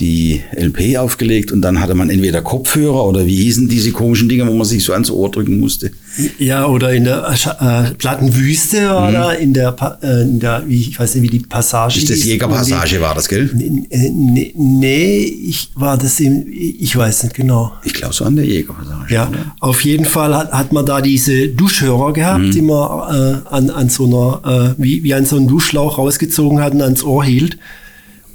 die 0.00 0.42
LP 0.56 0.96
aufgelegt 0.96 1.52
und 1.52 1.62
dann 1.62 1.80
hatte 1.80 1.94
man 1.94 2.10
entweder 2.10 2.42
Kopfhörer 2.42 3.04
oder 3.06 3.26
wie 3.26 3.36
hießen 3.36 3.68
diese 3.68 3.92
komischen 3.92 4.28
Dinge, 4.28 4.46
wo 4.46 4.54
man 4.54 4.66
sich 4.66 4.82
so 4.82 4.92
ans 4.92 5.10
Ohr 5.10 5.30
drücken 5.30 5.60
musste. 5.60 5.92
Ja, 6.38 6.66
oder 6.66 6.92
in 6.92 7.04
der 7.04 7.28
äh, 7.60 7.94
Plattenwüste 7.94 8.90
oder 8.90 9.38
in 9.38 9.52
der, 9.52 9.74
äh, 10.02 10.22
in 10.22 10.40
der, 10.40 10.62
wie, 10.66 10.80
ich 10.80 10.98
weiß 10.98 11.14
nicht, 11.14 11.22
wie 11.22 11.38
die 11.38 11.44
Passage 11.44 11.98
Ist 11.98 12.10
das. 12.10 12.24
Jägerpassage 12.24 13.00
war 13.00 13.14
das, 13.14 13.28
gell? 13.28 13.50
Nee, 13.54 14.52
nee, 14.56 15.18
ich 15.18 15.70
war 15.74 15.96
das 15.96 16.20
im, 16.20 16.46
ich 16.48 16.96
weiß 16.96 17.24
nicht 17.24 17.34
genau. 17.34 17.72
Ich 17.84 17.94
glaube 17.94 18.14
so 18.14 18.24
an 18.24 18.36
der 18.36 18.46
Jägerpassage. 18.46 19.12
Ja, 19.12 19.28
oder? 19.28 19.54
auf 19.60 19.80
jeden 19.82 20.04
Fall 20.04 20.34
hat, 20.36 20.52
hat 20.52 20.72
man 20.72 20.86
da 20.86 21.00
diese 21.00 21.48
Duschhörer 21.48 22.12
gehabt, 22.12 22.54
die 22.54 22.62
man 22.62 23.14
äh, 23.14 23.36
an, 23.50 23.70
an 23.70 23.88
so 23.88 24.06
einer, 24.06 24.74
äh, 24.76 24.82
wie, 24.82 25.02
wie 25.02 25.14
an 25.14 25.24
so 25.24 25.36
einem 25.36 25.48
Duschschlauch 25.48 25.98
rausgezogen 25.98 26.60
hat 26.60 26.74
und 26.74 26.82
ans 26.82 27.02
Ohr 27.02 27.24
hielt. 27.24 27.58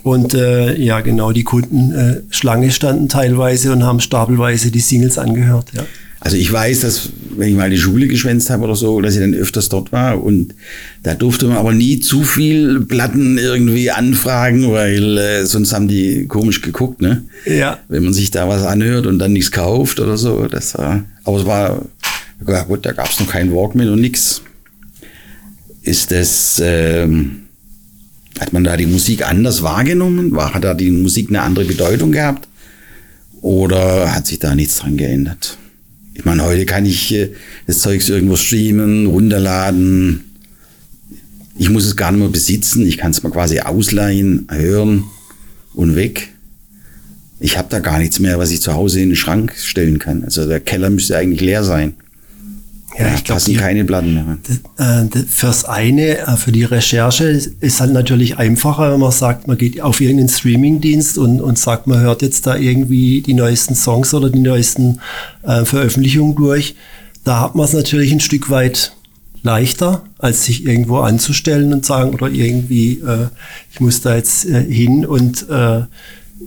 Und 0.04 0.34
äh, 0.34 0.76
ja, 0.76 1.02
genau, 1.02 1.32
die 1.32 1.44
Kunden 1.44 1.92
äh, 1.92 2.22
Schlange 2.30 2.72
standen 2.72 3.10
teilweise 3.10 3.72
und 3.72 3.84
haben 3.84 4.00
stapelweise 4.00 4.72
die 4.72 4.80
Singles 4.80 5.18
angehört. 5.18 5.68
Ja. 5.74 5.86
Also 6.22 6.36
ich 6.36 6.52
weiß, 6.52 6.82
dass 6.82 7.10
wenn 7.38 7.50
ich 7.50 7.56
mal 7.56 7.70
die 7.70 7.78
Schule 7.78 8.08
geschwänzt 8.08 8.50
habe 8.50 8.66
oder 8.66 8.76
so, 8.76 9.00
dass 9.00 9.14
ich 9.14 9.22
dann 9.22 9.34
öfters 9.34 9.70
dort 9.70 9.94
war 9.94 10.22
und 10.22 10.54
da 11.04 11.16
durfte 11.16 11.48
man 11.48 11.56
aber 11.56 11.72
nie 11.72 12.02
zu 12.02 12.24
viel 12.24 12.82
Platten 12.82 13.38
irgendwie 13.38 13.90
anfragen, 13.90 14.70
weil 14.72 15.18
äh, 15.18 15.46
sonst 15.46 15.72
haben 15.72 15.88
die 15.88 16.28
komisch 16.28 16.62
geguckt, 16.62 17.02
ne? 17.02 17.24
Ja. 17.46 17.80
Wenn 17.88 18.04
man 18.04 18.14
sich 18.14 18.32
da 18.32 18.50
was 18.50 18.64
anhört 18.64 19.06
und 19.06 19.20
dann 19.20 19.32
nichts 19.32 19.52
kauft 19.52 20.02
oder 20.02 20.18
so, 20.18 20.46
das 20.48 20.78
war, 20.78 21.06
aber 21.24 21.38
es 21.38 21.46
war, 21.46 21.86
ja 22.46 22.64
gut, 22.64 22.86
da 22.86 22.92
gab 22.92 23.10
es 23.10 23.20
noch 23.22 23.30
kein 23.30 23.54
Walkman 23.54 23.88
und 23.88 24.02
nix. 24.02 24.42
Ist 25.84 26.12
das, 26.12 26.62
ähm, 26.64 27.44
hat 28.40 28.54
man 28.54 28.64
da 28.64 28.78
die 28.78 28.86
Musik 28.86 29.28
anders 29.28 29.62
wahrgenommen? 29.64 30.32
War, 30.32 30.54
hat 30.54 30.64
da 30.64 30.74
die 30.74 30.92
Musik 30.92 31.30
eine 31.30 31.42
andere 31.42 31.66
Bedeutung 31.66 32.12
gehabt? 32.12 32.48
Oder 33.42 34.14
hat 34.14 34.28
sich 34.28 34.40
da 34.40 34.56
nichts 34.56 34.78
dran 34.78 34.98
geändert? 34.98 35.58
Ich 36.14 36.26
meine, 36.26 36.44
heute 36.44 36.66
kann 36.66 36.86
ich 36.86 37.14
äh, 37.14 37.30
das 37.68 37.80
Zeugs 37.80 38.10
irgendwo 38.10 38.36
streamen, 38.36 39.06
runterladen. 39.06 40.26
Ich 41.58 41.70
muss 41.70 41.86
es 41.86 41.96
gar 41.96 42.12
nicht 42.12 42.20
mehr 42.20 42.30
besitzen. 42.30 42.86
Ich 42.86 42.98
kann 42.98 43.12
es 43.12 43.24
mal 43.24 43.32
quasi 43.32 43.60
ausleihen, 43.60 44.48
hören 44.50 45.04
und 45.74 45.96
weg. 45.96 46.30
Ich 47.40 47.58
habe 47.58 47.70
da 47.70 47.80
gar 47.80 48.00
nichts 48.00 48.20
mehr, 48.20 48.38
was 48.38 48.52
ich 48.52 48.62
zu 48.62 48.74
Hause 48.74 49.00
in 49.00 49.10
den 49.10 49.16
Schrank 49.16 49.54
stellen 49.58 50.00
kann. 50.00 50.24
Also 50.24 50.46
der 50.46 50.60
Keller 50.60 50.90
müsste 50.90 51.18
eigentlich 51.18 51.42
leer 51.42 51.64
sein. 51.64 51.94
Ja, 52.98 53.14
ich 53.16 53.24
glaube, 53.24 53.40
passen 53.40 53.56
keine 53.56 53.86
Platten 53.86 54.14
mehr. 54.14 54.26
rein. 54.78 55.10
Äh, 55.14 55.20
fürs 55.30 55.64
eine, 55.66 56.18
äh, 56.20 56.36
für 56.38 56.52
die 56.52 56.64
Recherche 56.64 57.26
ist- 57.26 57.80
halt 57.80 57.94
natürlich 57.94 58.38
einfacher, 58.38 58.92
wenn 58.92 59.00
man 59.00 59.12
sagt, 59.12 59.48
man 59.48 59.58
geht 59.58 59.80
auf 59.82 60.02
irgendeinen 60.02 60.30
Streamingdienst 60.30 61.18
und, 61.18 61.40
und 61.42 61.58
sagt, 61.58 61.88
man 61.88 62.00
hört 62.02 62.22
jetzt 62.22 62.48
da 62.48 62.56
irgendwie 62.56 63.22
die 63.22 63.34
neuesten 63.36 63.76
Songs 63.76 64.14
oder 64.14 64.30
die 64.30 64.40
neuesten 64.40 65.00
äh, 65.44 65.66
Veröffentlichungen 65.66 66.36
durch. 66.36 66.76
Da 67.24 67.40
hat 67.42 67.56
man 67.56 67.66
es 67.66 67.74
natürlich 67.74 68.12
ein 68.12 68.20
Stück 68.20 68.50
weit 68.50 68.94
leichter, 69.44 70.04
als 70.18 70.46
sich 70.46 70.66
irgendwo 70.66 70.98
anzustellen 70.98 71.72
und 71.74 71.86
sagen, 71.86 72.10
oder 72.14 72.30
irgendwie, 72.30 72.94
äh, 73.00 73.28
ich 73.72 73.80
muss 73.80 74.02
da 74.02 74.16
jetzt 74.16 74.44
hin 74.44 75.06
und 75.06 75.46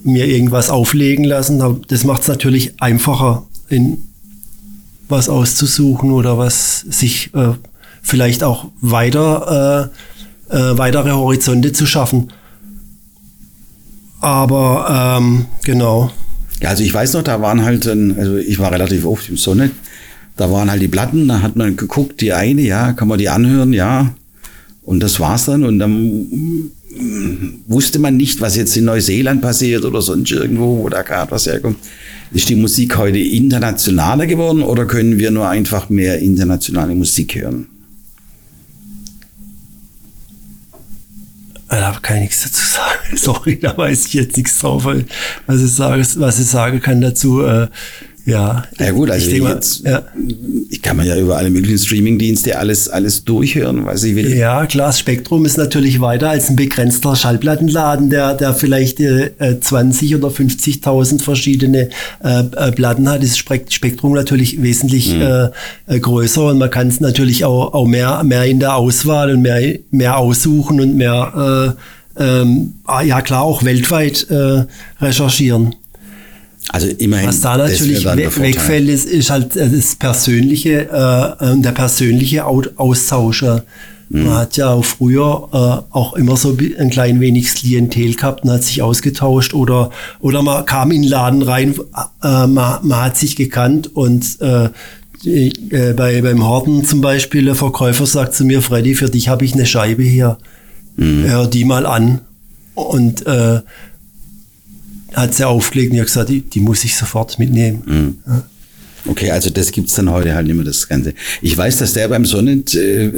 mir 0.04 0.26
irgendwas 0.26 0.70
auflegen 0.70 1.24
lassen. 1.24 1.62
Das 1.88 2.04
macht 2.04 2.22
es 2.22 2.28
natürlich 2.28 2.80
einfacher, 2.80 3.44
in, 3.68 3.98
was 5.12 5.28
auszusuchen 5.28 6.10
oder 6.10 6.36
was 6.36 6.80
sich 6.80 7.30
äh, 7.34 7.52
vielleicht 8.02 8.42
auch 8.42 8.66
weiter, 8.80 9.90
äh, 10.50 10.56
äh, 10.56 10.78
weitere 10.78 11.12
Horizonte 11.12 11.72
zu 11.72 11.86
schaffen. 11.86 12.32
Aber 14.20 15.18
ähm, 15.20 15.46
genau. 15.64 16.10
Ja, 16.60 16.70
also 16.70 16.82
ich 16.82 16.92
weiß 16.92 17.14
noch, 17.14 17.22
da 17.22 17.40
waren 17.40 17.64
halt, 17.64 17.86
ein, 17.86 18.18
also 18.18 18.36
ich 18.36 18.58
war 18.58 18.72
relativ 18.72 19.04
oft 19.04 19.28
im 19.28 19.36
Sonne, 19.36 19.70
da 20.36 20.50
waren 20.50 20.70
halt 20.70 20.82
die 20.82 20.88
Platten, 20.88 21.28
da 21.28 21.42
hat 21.42 21.56
man 21.56 21.76
geguckt, 21.76 22.20
die 22.20 22.32
eine, 22.32 22.62
ja, 22.62 22.92
kann 22.92 23.08
man 23.08 23.18
die 23.18 23.28
anhören, 23.28 23.72
ja. 23.72 24.14
Und 24.82 25.00
das 25.00 25.20
war's 25.20 25.44
dann. 25.46 25.64
Und 25.64 25.78
dann 25.78 25.92
mm, 25.92 26.70
wusste 27.66 27.98
man 27.98 28.16
nicht, 28.16 28.40
was 28.40 28.56
jetzt 28.56 28.76
in 28.76 28.84
Neuseeland 28.84 29.42
passiert 29.42 29.84
oder 29.84 30.02
sonst 30.02 30.30
irgendwo, 30.32 30.78
wo 30.78 30.88
da 30.88 31.02
gerade 31.02 31.30
was 31.30 31.46
herkommt. 31.46 31.78
Ist 32.34 32.48
die 32.48 32.56
Musik 32.56 32.96
heute 32.96 33.18
internationaler 33.18 34.26
geworden 34.26 34.62
oder 34.62 34.86
können 34.86 35.18
wir 35.18 35.30
nur 35.30 35.48
einfach 35.48 35.90
mehr 35.90 36.18
internationale 36.20 36.94
Musik 36.94 37.34
hören? 37.34 37.66
Da 41.68 41.98
kann 42.00 42.16
ich 42.16 42.22
nichts 42.22 42.42
dazu 42.42 42.66
sagen. 42.66 43.16
Sorry, 43.16 43.58
da 43.58 43.76
weiß 43.76 44.06
ich 44.06 44.14
jetzt 44.14 44.36
nichts 44.36 44.58
drauf, 44.58 44.86
was 45.46 45.62
ich, 45.62 45.72
sage, 45.72 46.06
was 46.16 46.38
ich 46.38 46.46
sagen 46.46 46.80
kann 46.80 47.00
dazu. 47.00 47.42
Äh, 47.42 47.68
ja, 48.24 48.64
Ja 48.78 48.90
gut, 48.92 49.10
also 49.10 49.24
ich 49.26 49.32
denke 49.32 49.48
mal, 49.48 49.54
jetzt, 49.54 49.84
ja. 49.84 50.02
ich 50.70 50.80
kann 50.80 50.96
mir 50.96 51.04
ja 51.04 51.16
über 51.16 51.36
alle 51.36 51.50
möglichen 51.50 51.78
Streamingdienste 51.78 52.58
alles, 52.58 52.88
alles 52.88 53.24
durchhören, 53.24 53.84
was 53.84 54.04
ich 54.04 54.14
will. 54.14 54.32
Ja, 54.36 54.64
klar, 54.66 54.88
das 54.88 54.98
Spektrum 55.00 55.44
ist 55.44 55.58
natürlich 55.58 56.00
weiter 56.00 56.30
als 56.30 56.48
ein 56.48 56.56
begrenzter 56.56 57.16
Schallplattenladen, 57.16 58.10
der, 58.10 58.34
der 58.34 58.54
vielleicht 58.54 59.00
äh, 59.00 59.32
äh, 59.38 59.58
20 59.60 60.14
oder 60.16 60.28
50.000 60.28 61.20
verschiedene 61.22 61.88
äh, 62.22 62.40
äh, 62.40 62.72
Platten 62.72 63.08
hat. 63.08 63.22
Ist 63.24 63.38
Spek- 63.38 63.70
Spektrum 63.72 64.12
natürlich 64.14 64.62
wesentlich 64.62 65.12
äh, 65.14 65.48
äh, 65.86 65.98
größer 66.00 66.46
und 66.46 66.58
man 66.58 66.70
kann 66.70 66.88
es 66.88 67.00
natürlich 67.00 67.44
auch, 67.44 67.74
auch 67.74 67.86
mehr, 67.86 68.22
mehr 68.24 68.44
in 68.44 68.60
der 68.60 68.76
Auswahl 68.76 69.32
und 69.32 69.42
mehr, 69.42 69.78
mehr 69.90 70.16
aussuchen 70.18 70.80
und 70.80 70.96
mehr, 70.96 71.76
äh, 72.16 72.22
ähm, 72.22 72.74
ah, 72.84 73.02
ja 73.02 73.20
klar, 73.22 73.42
auch 73.42 73.64
weltweit 73.64 74.26
äh, 74.30 74.64
recherchieren. 75.00 75.74
Also 76.72 76.88
immerhin. 76.88 77.28
Was 77.28 77.40
da 77.42 77.56
natürlich 77.58 78.04
we 78.04 78.16
wegfällt, 78.40 78.88
ist, 78.88 79.04
ist 79.06 79.30
halt 79.30 79.54
das 79.54 79.94
persönliche, 79.94 80.88
äh, 80.88 81.60
der 81.60 81.72
persönliche 81.72 82.46
Au- 82.46 82.62
Austausch. 82.76 83.42
äh. 83.42 83.60
Mhm. 84.08 84.24
Man 84.24 84.34
hat 84.34 84.56
ja 84.56 84.70
auch 84.70 84.84
früher 84.84 85.48
äh, 85.52 85.94
auch 85.94 86.14
immer 86.14 86.36
so 86.36 86.56
ein 86.78 86.90
klein 86.90 87.20
wenig 87.20 87.54
Klientel 87.54 88.14
gehabt 88.14 88.44
und 88.44 88.50
hat 88.50 88.62
sich 88.64 88.82
ausgetauscht 88.82 89.54
oder, 89.54 89.90
oder 90.20 90.42
man 90.42 90.66
kam 90.66 90.90
in 90.92 91.02
den 91.02 91.10
Laden 91.10 91.42
rein, 91.42 91.74
äh, 92.22 92.46
man, 92.46 92.78
man 92.86 93.00
hat 93.04 93.16
sich 93.16 93.36
gekannt 93.36 93.94
und 93.94 94.38
äh, 94.40 94.68
äh, 95.24 95.92
bei, 95.94 96.20
beim 96.20 96.46
Horten 96.46 96.84
zum 96.84 97.00
Beispiel, 97.00 97.44
der 97.44 97.54
Verkäufer 97.54 98.04
sagt 98.06 98.34
zu 98.34 98.44
mir, 98.44 98.60
Freddy, 98.60 98.94
für 98.94 99.08
dich 99.08 99.28
habe 99.28 99.44
ich 99.44 99.54
eine 99.54 99.66
Scheibe 99.66 100.02
hier. 100.02 100.36
Mhm. 100.96 101.24
Hör 101.26 101.46
die 101.46 101.64
mal 101.64 101.86
an. 101.86 102.20
Und 102.74 103.26
äh, 103.26 103.60
hat 105.14 105.34
sie 105.34 105.46
aufgelegt 105.46 105.90
und 105.90 105.96
ich 105.96 106.00
habe 106.00 106.06
gesagt, 106.06 106.28
die, 106.28 106.40
die 106.42 106.60
muss 106.60 106.84
ich 106.84 106.96
sofort 106.96 107.38
mitnehmen. 107.38 107.82
Mhm. 107.86 108.42
Okay, 109.04 109.32
also 109.32 109.50
das 109.50 109.72
gibt's 109.72 109.94
dann 109.94 110.10
heute 110.10 110.34
halt 110.34 110.46
nicht 110.46 110.54
mehr, 110.54 110.64
das 110.64 110.88
Ganze. 110.88 111.14
Ich 111.40 111.56
weiß, 111.56 111.78
dass 111.78 111.92
der 111.92 112.06
beim 112.06 112.24
Sonnet, 112.24 112.74
äh, 112.74 113.10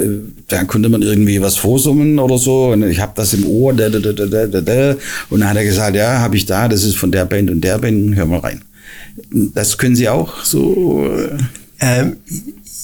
da 0.47 0.63
konnte 0.63 0.89
man 0.89 1.03
irgendwie 1.03 1.39
was 1.41 1.57
vorsummen 1.57 2.17
oder 2.17 2.39
so. 2.39 2.71
Und 2.71 2.83
ich 2.83 2.99
habe 2.99 3.11
das 3.15 3.33
im 3.33 3.45
Ohr, 3.45 3.71
da, 3.73 3.89
da, 3.89 3.99
da, 3.99 4.11
da, 4.11 4.25
da, 4.25 4.47
da, 4.47 4.61
da. 4.61 4.95
Und 5.29 5.41
dann 5.41 5.49
hat 5.49 5.57
er 5.57 5.65
gesagt, 5.65 5.95
ja, 5.95 6.19
habe 6.19 6.37
ich 6.37 6.45
da, 6.47 6.67
das 6.67 6.83
ist 6.83 6.97
von 6.97 7.11
der 7.11 7.25
Band 7.25 7.51
und 7.51 7.61
der 7.61 7.77
Band, 7.77 8.15
hör 8.15 8.25
mal 8.25 8.39
rein. 8.39 8.63
Das 9.31 9.77
können 9.77 9.95
Sie 9.95 10.09
auch 10.09 10.43
so. 10.43 11.05
äh, 11.07 11.37
Ähm, 11.79 12.17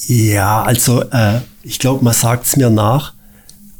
ja, 0.06 0.62
also 0.62 1.02
äh, 1.10 1.40
ich 1.64 1.78
glaube, 1.78 2.04
man 2.04 2.14
sagt 2.14 2.46
es 2.46 2.56
mir 2.56 2.70
nach. 2.70 3.14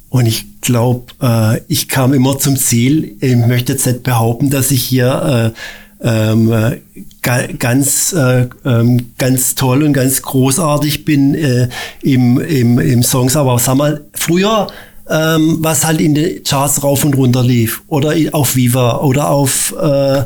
Und 0.08 0.26
ich 0.26 0.46
glaube, 0.62 1.12
äh, 1.20 1.60
ich 1.68 1.88
kam 1.88 2.14
immer 2.14 2.38
zum 2.38 2.56
Ziel. 2.56 3.16
Ich 3.20 3.36
möchte 3.36 3.72
jetzt 3.72 3.86
nicht 3.86 4.02
behaupten, 4.02 4.48
dass 4.50 4.70
ich 4.70 4.82
hier 4.82 5.52
äh, 5.54 5.58
ähm, 6.02 6.52
äh, 6.52 6.80
ga, 7.22 7.46
ganz, 7.58 8.12
äh, 8.12 8.48
ähm, 8.64 9.12
ganz 9.18 9.54
toll 9.54 9.82
und 9.82 9.92
ganz 9.92 10.22
großartig 10.22 11.04
bin 11.04 11.34
äh, 11.34 11.68
im, 12.02 12.40
im, 12.40 12.78
im 12.78 13.02
Songs. 13.02 13.36
Aber 13.36 13.58
sag 13.58 13.76
mal, 13.76 14.02
früher, 14.12 14.66
ähm, 15.08 15.58
was 15.60 15.84
halt 15.84 16.00
in 16.00 16.14
den 16.14 16.42
Charts 16.42 16.82
rauf 16.82 17.04
und 17.04 17.16
runter 17.16 17.42
lief 17.42 17.82
oder 17.88 18.14
auf 18.32 18.56
Viva 18.56 18.98
oder 18.98 19.30
auf, 19.30 19.74
äh, 19.80 20.22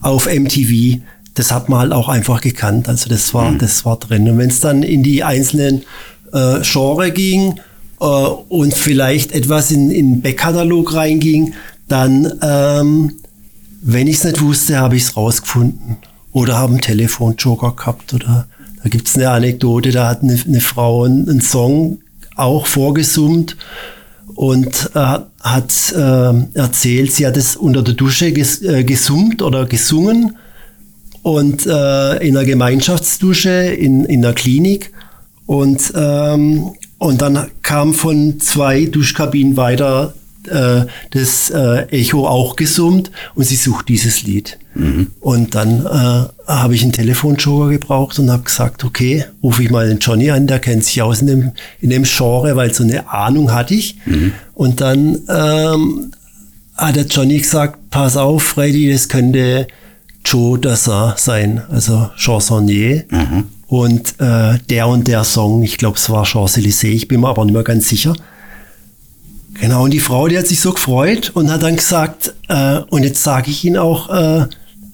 auf 0.00 0.26
MTV, 0.26 1.00
das 1.34 1.50
hat 1.50 1.68
man 1.68 1.80
halt 1.80 1.92
auch 1.92 2.08
einfach 2.08 2.40
gekannt. 2.40 2.88
Also 2.88 3.08
das 3.08 3.32
war, 3.34 3.52
das 3.52 3.84
war 3.84 3.98
drin. 3.98 4.28
Und 4.28 4.38
wenn 4.38 4.50
es 4.50 4.60
dann 4.60 4.82
in 4.82 5.02
die 5.02 5.22
einzelnen 5.24 5.82
äh, 6.32 6.60
Genre 6.62 7.10
ging, 7.10 7.60
äh, 8.02 8.04
und 8.04 8.74
vielleicht 8.74 9.32
etwas 9.32 9.70
in, 9.70 9.88
den 9.88 10.22
Backkatalog 10.22 10.92
reinging, 10.94 11.54
dann, 11.88 12.32
ähm, 12.42 13.12
wenn 13.80 14.08
ich 14.08 14.16
es 14.16 14.24
nicht 14.24 14.40
wusste, 14.40 14.78
habe 14.78 14.96
ich 14.96 15.04
es 15.04 15.16
rausgefunden. 15.16 15.98
Oder 16.32 16.58
habe 16.58 16.72
einen 16.72 16.80
Telefonjoker 16.80 17.74
gehabt. 17.76 18.12
Oder 18.14 18.48
da 18.82 18.88
gibt 18.88 19.06
es 19.06 19.16
eine 19.16 19.30
Anekdote, 19.30 19.92
da 19.92 20.08
hat 20.08 20.22
eine, 20.22 20.38
eine 20.44 20.60
Frau 20.60 21.04
einen, 21.04 21.40
Song 21.40 21.98
auch 22.34 22.66
vorgesummt 22.66 23.56
und 24.34 24.90
äh, 24.94 25.18
hat 25.40 25.92
äh, 25.94 26.58
erzählt, 26.58 27.12
sie 27.12 27.26
hat 27.26 27.36
es 27.36 27.54
unter 27.54 27.82
der 27.82 27.94
Dusche 27.94 28.32
ges, 28.32 28.62
äh, 28.62 28.82
gesummt 28.82 29.42
oder 29.42 29.66
gesungen 29.66 30.36
und 31.22 31.66
äh, 31.66 32.26
in 32.26 32.36
einer 32.36 32.46
Gemeinschaftsdusche 32.46 33.50
in, 33.50 34.04
in 34.06 34.22
der 34.22 34.32
Klinik 34.32 34.92
und 35.46 35.92
ähm, 35.94 36.72
und 37.02 37.20
dann 37.20 37.50
kam 37.62 37.94
von 37.94 38.38
zwei 38.38 38.84
Duschkabinen 38.84 39.56
weiter 39.56 40.14
äh, 40.48 40.86
das 41.10 41.50
äh, 41.50 41.86
Echo 41.88 42.28
auch 42.28 42.54
gesummt 42.54 43.10
und 43.34 43.44
sie 43.44 43.56
sucht 43.56 43.88
dieses 43.88 44.22
Lied. 44.22 44.60
Mhm. 44.76 45.08
Und 45.18 45.56
dann 45.56 45.84
äh, 45.84 46.28
habe 46.46 46.74
ich 46.76 46.82
einen 46.82 46.92
Telefonjoker 46.92 47.70
gebraucht 47.70 48.20
und 48.20 48.30
habe 48.30 48.44
gesagt, 48.44 48.84
okay, 48.84 49.24
rufe 49.42 49.64
ich 49.64 49.70
mal 49.70 49.88
den 49.88 49.98
Johnny 49.98 50.30
an, 50.30 50.46
der 50.46 50.60
kennt 50.60 50.84
sich 50.84 51.02
aus 51.02 51.22
in 51.22 51.26
dem, 51.26 51.52
in 51.80 51.90
dem 51.90 52.04
Genre, 52.04 52.54
weil 52.54 52.72
so 52.72 52.84
eine 52.84 53.10
Ahnung 53.12 53.52
hatte 53.52 53.74
ich. 53.74 53.96
Mhm. 54.06 54.32
Und 54.54 54.80
dann 54.80 55.18
ähm, 55.28 56.12
hat 56.76 56.94
der 56.94 57.06
Johnny 57.06 57.38
gesagt, 57.38 57.90
pass 57.90 58.16
auf, 58.16 58.44
Freddy, 58.44 58.92
das 58.92 59.08
könnte 59.08 59.66
Joe 60.24 60.56
Dassin 60.56 61.14
sein, 61.16 61.62
also 61.68 62.10
Chansonnier. 62.16 63.06
Mhm. 63.10 63.48
Und 63.72 64.20
äh, 64.20 64.58
der 64.68 64.86
und 64.86 65.08
der 65.08 65.24
Song, 65.24 65.62
ich 65.62 65.78
glaube, 65.78 65.96
es 65.96 66.10
war 66.10 66.26
Champs-Élysées, 66.26 66.92
ich 66.92 67.08
bin 67.08 67.22
mir 67.22 67.28
aber 67.28 67.42
nicht 67.46 67.54
mehr 67.54 67.62
ganz 67.62 67.88
sicher. 67.88 68.14
Genau, 69.58 69.84
und 69.84 69.92
die 69.92 69.98
Frau, 69.98 70.28
die 70.28 70.36
hat 70.36 70.46
sich 70.46 70.60
so 70.60 70.74
gefreut 70.74 71.30
und 71.32 71.50
hat 71.50 71.62
dann 71.62 71.76
gesagt, 71.76 72.34
äh, 72.48 72.80
und 72.90 73.02
jetzt 73.02 73.22
sage 73.22 73.50
ich 73.50 73.64
Ihnen 73.64 73.78
auch, 73.78 74.10
äh, 74.10 74.40
äh, 74.42 74.46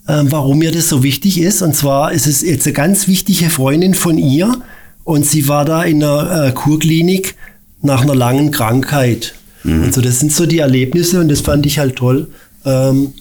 warum 0.07 0.61
mir 0.61 0.71
das 0.71 0.89
so 0.89 1.03
wichtig 1.03 1.41
ist. 1.41 1.61
Und 1.61 1.75
zwar 1.75 2.13
ist 2.13 2.29
es 2.29 2.43
jetzt 2.43 2.67
eine 2.67 2.73
ganz 2.73 3.09
wichtige 3.09 3.51
Freundin 3.51 3.95
von 3.95 4.17
ihr 4.17 4.63
und 5.03 5.27
sie 5.27 5.49
war 5.49 5.65
da 5.65 5.83
in 5.83 6.01
einer 6.01 6.45
äh, 6.45 6.53
Kurklinik 6.53 7.35
nach 7.83 8.03
einer 8.03 8.15
langen 8.15 8.53
Krankheit. 8.53 9.35
Mhm. 9.65 9.87
Und 9.87 9.95
so, 9.95 10.01
das 10.01 10.21
sind 10.21 10.33
so 10.33 10.47
die 10.47 10.61
Erlebnisse 10.61 11.19
und 11.19 11.29
das 11.29 11.41
fand 11.41 11.67
ich 11.67 11.81
halt 11.81 11.97
toll. 11.97 12.29
Ähm, 12.65 13.13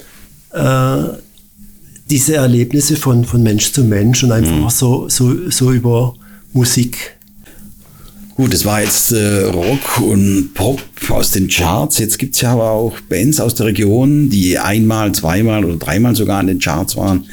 äh, 0.54 1.00
diese 2.10 2.36
Erlebnisse 2.36 2.96
von, 2.96 3.26
von 3.26 3.44
Mensch 3.44 3.72
zu 3.72 3.84
Mensch 3.84 4.24
und 4.24 4.32
einfach 4.32 4.56
mhm. 4.56 4.70
so, 4.70 5.10
so, 5.10 5.50
so 5.50 5.72
über 5.72 6.16
Musik 6.54 7.18
Gut, 8.38 8.54
es 8.54 8.66
war 8.66 8.84
jetzt 8.84 9.14
äh, 9.14 9.46
Rock 9.46 10.00
und 10.00 10.54
Pop 10.54 10.80
aus 11.10 11.32
den 11.32 11.48
Charts. 11.48 11.98
Jetzt 11.98 12.20
gibt's 12.20 12.40
ja 12.42 12.54
aber 12.54 12.70
auch 12.70 13.00
Bands 13.00 13.40
aus 13.40 13.56
der 13.56 13.66
Region, 13.66 14.30
die 14.30 14.60
einmal, 14.60 15.12
zweimal 15.12 15.66
oder 15.66 15.78
dreimal 15.78 16.16
sogar 16.16 16.40
in 16.42 16.46
den 16.46 16.60
Charts 16.60 16.96
waren. 16.96 17.26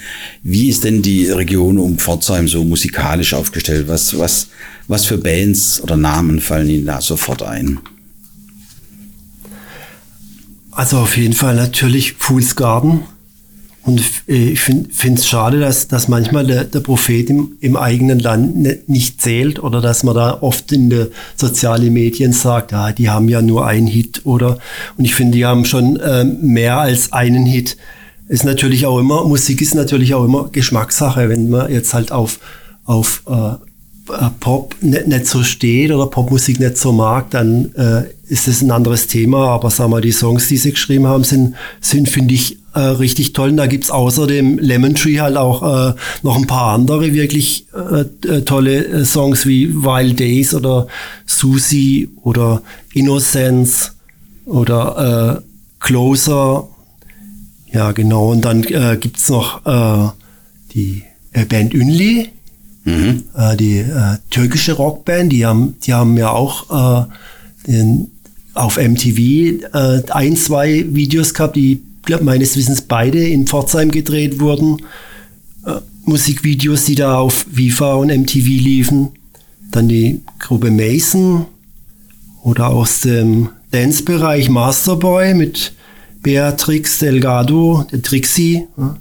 Wie 0.43 0.71
ist 0.71 0.83
denn 0.83 1.03
die 1.03 1.27
Region 1.27 1.79
um 1.79 1.99
Pforzheim 1.99 2.49
so 2.49 2.65
musikalisch 2.65 3.35
aufgestellt? 3.35 3.87
Was, 3.87 4.19
was, 4.19 4.49
was 4.89 5.05
für 5.05 5.19
Bands 5.19 5.83
oder 5.83 5.99
Namen 5.99 6.41
fallen 6.41 6.71
Ihnen 6.71 6.87
da 6.87 7.03
sofort 7.03 7.43
ein? 7.43 7.81
Also 10.71 10.97
auf 11.01 11.19
jeden 11.19 11.35
Fall 11.35 11.55
natürlich 11.55 12.15
Fool's 12.15 12.57
Garden. 12.57 13.03
Und 13.85 14.01
äh, 14.29 14.51
ich 14.51 14.61
finde 14.61 14.89
es 15.21 15.27
schade, 15.27 15.61
dass, 15.61 15.89
dass 15.89 16.09
manchmal 16.09 16.47
der, 16.47 16.65
der 16.65 16.81
Prophet 16.81 17.29
im, 17.29 17.57
im 17.61 17.77
eigenen 17.77 18.19
Land 18.19 18.57
ne, 18.57 18.79
nicht 18.87 19.21
zählt 19.21 19.63
oder 19.63 19.81
dass 19.81 20.03
man 20.03 20.15
da 20.15 20.39
oft 20.41 20.73
in 20.73 20.91
den 20.91 21.09
sozialen 21.37 21.93
Medien 21.93 22.33
sagt, 22.33 22.73
ja, 22.73 22.93
die 22.93 23.11
haben 23.11 23.29
ja 23.29 23.43
nur 23.43 23.67
einen 23.67 23.87
Hit 23.87 24.23
oder 24.25 24.59
und 24.97 25.05
ich 25.05 25.15
finde, 25.15 25.37
die 25.37 25.45
haben 25.45 25.65
schon 25.65 25.97
äh, 25.97 26.25
mehr 26.25 26.79
als 26.79 27.13
einen 27.13 27.45
Hit. 27.45 27.77
Ist 28.27 28.45
natürlich 28.45 28.87
auch 28.87 28.99
immer, 28.99 29.25
Musik 29.25 29.61
ist 29.61 29.75
natürlich 29.75 30.15
auch 30.15 30.25
immer 30.25 30.49
Geschmackssache, 30.51 31.29
wenn 31.29 31.51
man 31.51 31.71
jetzt 31.71 31.93
halt 31.93 32.11
auf, 32.11 32.39
auf 32.85 33.23
äh, 33.29 33.57
äh, 34.09 34.31
Pop 34.41 34.77
nicht, 34.81 35.07
nicht 35.09 35.27
so 35.27 35.43
steht 35.43 35.91
oder 35.91 36.07
Popmusik 36.07 36.61
nicht 36.61 36.77
so 36.77 36.93
mag, 36.93 37.31
dann 37.31 37.75
äh, 37.75 38.05
ist 38.29 38.49
es 38.49 38.63
ein 38.63 38.71
anderes 38.71 39.07
Thema. 39.07 39.49
Aber 39.49 39.71
sag 39.71 39.89
mal, 39.89 40.01
die 40.01 40.13
Songs, 40.13 40.49
die 40.49 40.57
sie 40.57 40.73
geschrieben 40.73 41.07
haben, 41.07 41.25
sind, 41.25 41.55
sind 41.81 42.09
finde 42.09 42.35
ich, 42.35 42.59
äh, 42.75 42.81
richtig 42.81 43.33
toll. 43.33 43.51
Und 43.51 43.57
da 43.57 43.67
gibt's 43.67 43.91
außer 43.91 44.27
dem 44.27 44.59
Lemon 44.59 44.95
Tree 44.95 45.21
halt 45.21 45.37
auch 45.37 45.93
äh, 45.93 45.95
noch 46.23 46.37
ein 46.37 46.47
paar 46.47 46.75
andere 46.75 47.13
wirklich 47.13 47.67
äh, 47.73 48.29
äh 48.29 48.43
tolle 48.43 48.85
äh, 48.85 49.05
Songs 49.05 49.47
wie 49.47 49.73
Wild 49.75 50.19
Days 50.19 50.55
oder 50.55 50.89
Susie 51.25 52.11
oder 52.23 52.63
Innocence 52.93 53.93
oder 54.45 55.41
äh, 55.41 55.43
Closer. 55.81 56.69
Ja, 57.73 57.93
genau. 57.93 58.33
Und 58.33 58.45
dann 58.45 58.65
äh, 58.65 58.97
gibt's 59.01 59.29
noch 59.29 59.63
die 60.75 61.03
Band 61.49 61.75
Ünli 61.75 62.29
Mhm. 62.87 63.23
Die 63.59 63.83
türkische 64.29 64.75
Rockband, 64.75 65.33
die 65.33 65.47
haben, 65.47 65.75
die 65.87 65.95
haben 65.95 66.19
ja 66.19 66.29
auch 66.29 67.07
den, 67.67 68.11
auf 68.53 68.77
MTV 68.77 69.65
ein, 70.11 70.37
zwei 70.37 70.85
Videos 70.91 71.33
gehabt, 71.33 71.57
die 71.57 71.81
glaub, 72.05 72.23
meines 72.23 72.57
Wissens 72.57 72.83
beide 72.83 73.27
in 73.27 73.47
Pforzheim 73.47 73.91
gedreht 73.91 74.41
wurden. 74.41 74.79
Äh, 75.67 75.81
Musikvideos, 76.05 76.85
die 76.85 76.95
da 76.95 77.19
auf 77.19 77.47
Viva 77.51 77.95
und 77.95 78.09
MTV 78.09 78.47
liefen. 78.47 79.09
Dann 79.71 79.89
die 79.89 80.23
Gruppe 80.39 80.71
Mason 80.71 81.47
oder 82.43 82.69
aus 82.69 83.01
dem 83.01 83.49
Dance-Bereich 83.71 84.51
Masterboy 84.51 85.35
mit 85.35 85.73
Beatrix 86.23 86.99
Delgado, 86.99 87.85
der 87.91 88.03
Trixie. 88.03 88.67
Ja. 88.77 88.97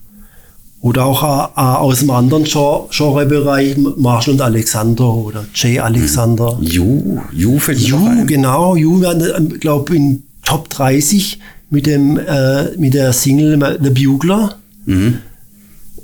Oder 0.82 1.06
auch 1.06 1.24
äh, 1.24 1.62
äh, 1.62 1.62
aus 1.62 2.00
dem 2.00 2.10
anderen 2.10 2.44
Genrebereich, 2.44 3.78
Marshall 3.78 4.34
und 4.34 4.42
Alexander 4.42 5.14
oder 5.14 5.46
Jay 5.56 5.80
Alexander. 5.80 6.58
Ju, 6.60 7.20
Ju 7.32 7.58
fällt 7.58 7.80
Ju, 7.80 8.26
genau. 8.26 8.76
Ju, 8.76 9.02
ähm, 9.04 9.60
glaube 9.60 9.96
in 9.96 10.24
Top 10.44 10.70
30 10.70 11.40
mit 11.74 11.88
dem 11.88 12.20
äh, 12.20 12.78
mit 12.78 12.94
der 12.94 13.12
Single 13.14 13.80
The 13.82 13.90
Bugler. 13.90 14.56
Mhm. 14.86 15.18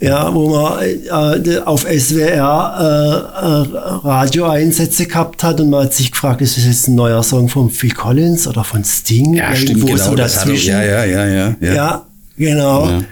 Ja, 0.02 0.34
wo 0.34 0.50
man 0.50 0.80
äh, 0.82 1.60
auf 1.60 1.82
SWR 1.82 2.24
äh, 2.80 3.46
äh, 3.46 4.08
Radioeinsätze 4.08 5.06
gehabt 5.06 5.44
hat 5.44 5.60
und 5.60 5.70
man 5.70 5.84
hat 5.86 5.94
sich 5.94 6.12
gefragt, 6.12 6.42
ist 6.42 6.58
das 6.58 6.66
jetzt 6.66 6.88
ein 6.88 6.96
neuer 6.96 7.22
Song 7.22 7.50
von 7.50 7.70
Phil 7.70 7.92
Collins 7.92 8.48
oder 8.48 8.64
von 8.64 8.84
Sting? 8.84 9.34
Ja, 9.34 9.54
stimmt, 9.54 9.86
genau. 9.86 9.98
So 9.98 10.16
dazwischen. 10.16 10.70
ja, 10.70 10.82
ja, 10.82 11.04
ja, 11.04 11.26
ja, 11.28 11.56
ja. 11.60 11.74
Ja, 11.74 12.06
genau. 12.38 12.90
Ja. 12.90 13.04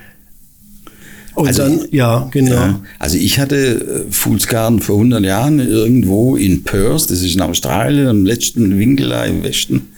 Und 1.35 1.47
also, 1.47 1.63
dann, 1.63 1.81
ja, 1.91 2.27
genau. 2.31 2.55
Ja, 2.55 2.79
also 2.97 3.17
ich 3.17 3.37
hatte 3.37 4.05
äh, 4.07 4.11
Fools 4.11 4.47
Garden 4.47 4.79
vor 4.79 4.95
100 4.95 5.23
Jahren 5.23 5.59
irgendwo 5.59 6.37
in 6.37 6.63
Perth, 6.63 7.11
das 7.11 7.21
ist 7.21 7.35
in 7.35 7.41
Australien, 7.41 8.07
am 8.07 8.25
letzten 8.25 8.79
Winkel 8.79 9.11
im 9.27 9.43
Westen. 9.43 9.89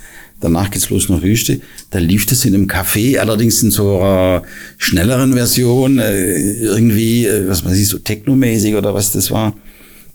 Danach 0.42 0.72
geht's 0.72 0.88
bloß 0.88 1.10
nach 1.10 1.22
Wüste. 1.22 1.60
Da 1.90 2.00
lief 2.00 2.26
das 2.26 2.46
in 2.46 2.54
einem 2.54 2.68
Café, 2.68 3.18
allerdings 3.18 3.62
in 3.62 3.72
so 3.72 4.00
einer 4.00 4.44
schnelleren 4.78 5.34
Version, 5.34 6.00
äh, 6.00 6.54
irgendwie, 6.62 7.26
äh, 7.26 7.48
was 7.50 7.64
man 7.64 7.74
sieht, 7.74 7.88
so 7.88 8.00
technomäßig 8.00 8.76
oder 8.76 8.94
was 8.94 9.12
das 9.12 9.32
war. 9.32 9.54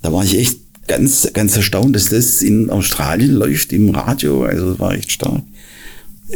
Da 0.02 0.12
war 0.12 0.24
ich 0.24 0.38
echt 0.38 0.58
ganz, 0.86 1.28
ganz 1.32 1.56
erstaunt, 1.56 1.94
dass 1.94 2.06
das 2.06 2.42
in 2.42 2.70
Australien 2.70 3.34
läuft 3.34 3.72
im 3.72 3.90
Radio. 3.90 4.44
Also 4.44 4.70
das 4.70 4.78
war 4.78 4.94
echt 4.94 5.12
stark. 5.12 5.42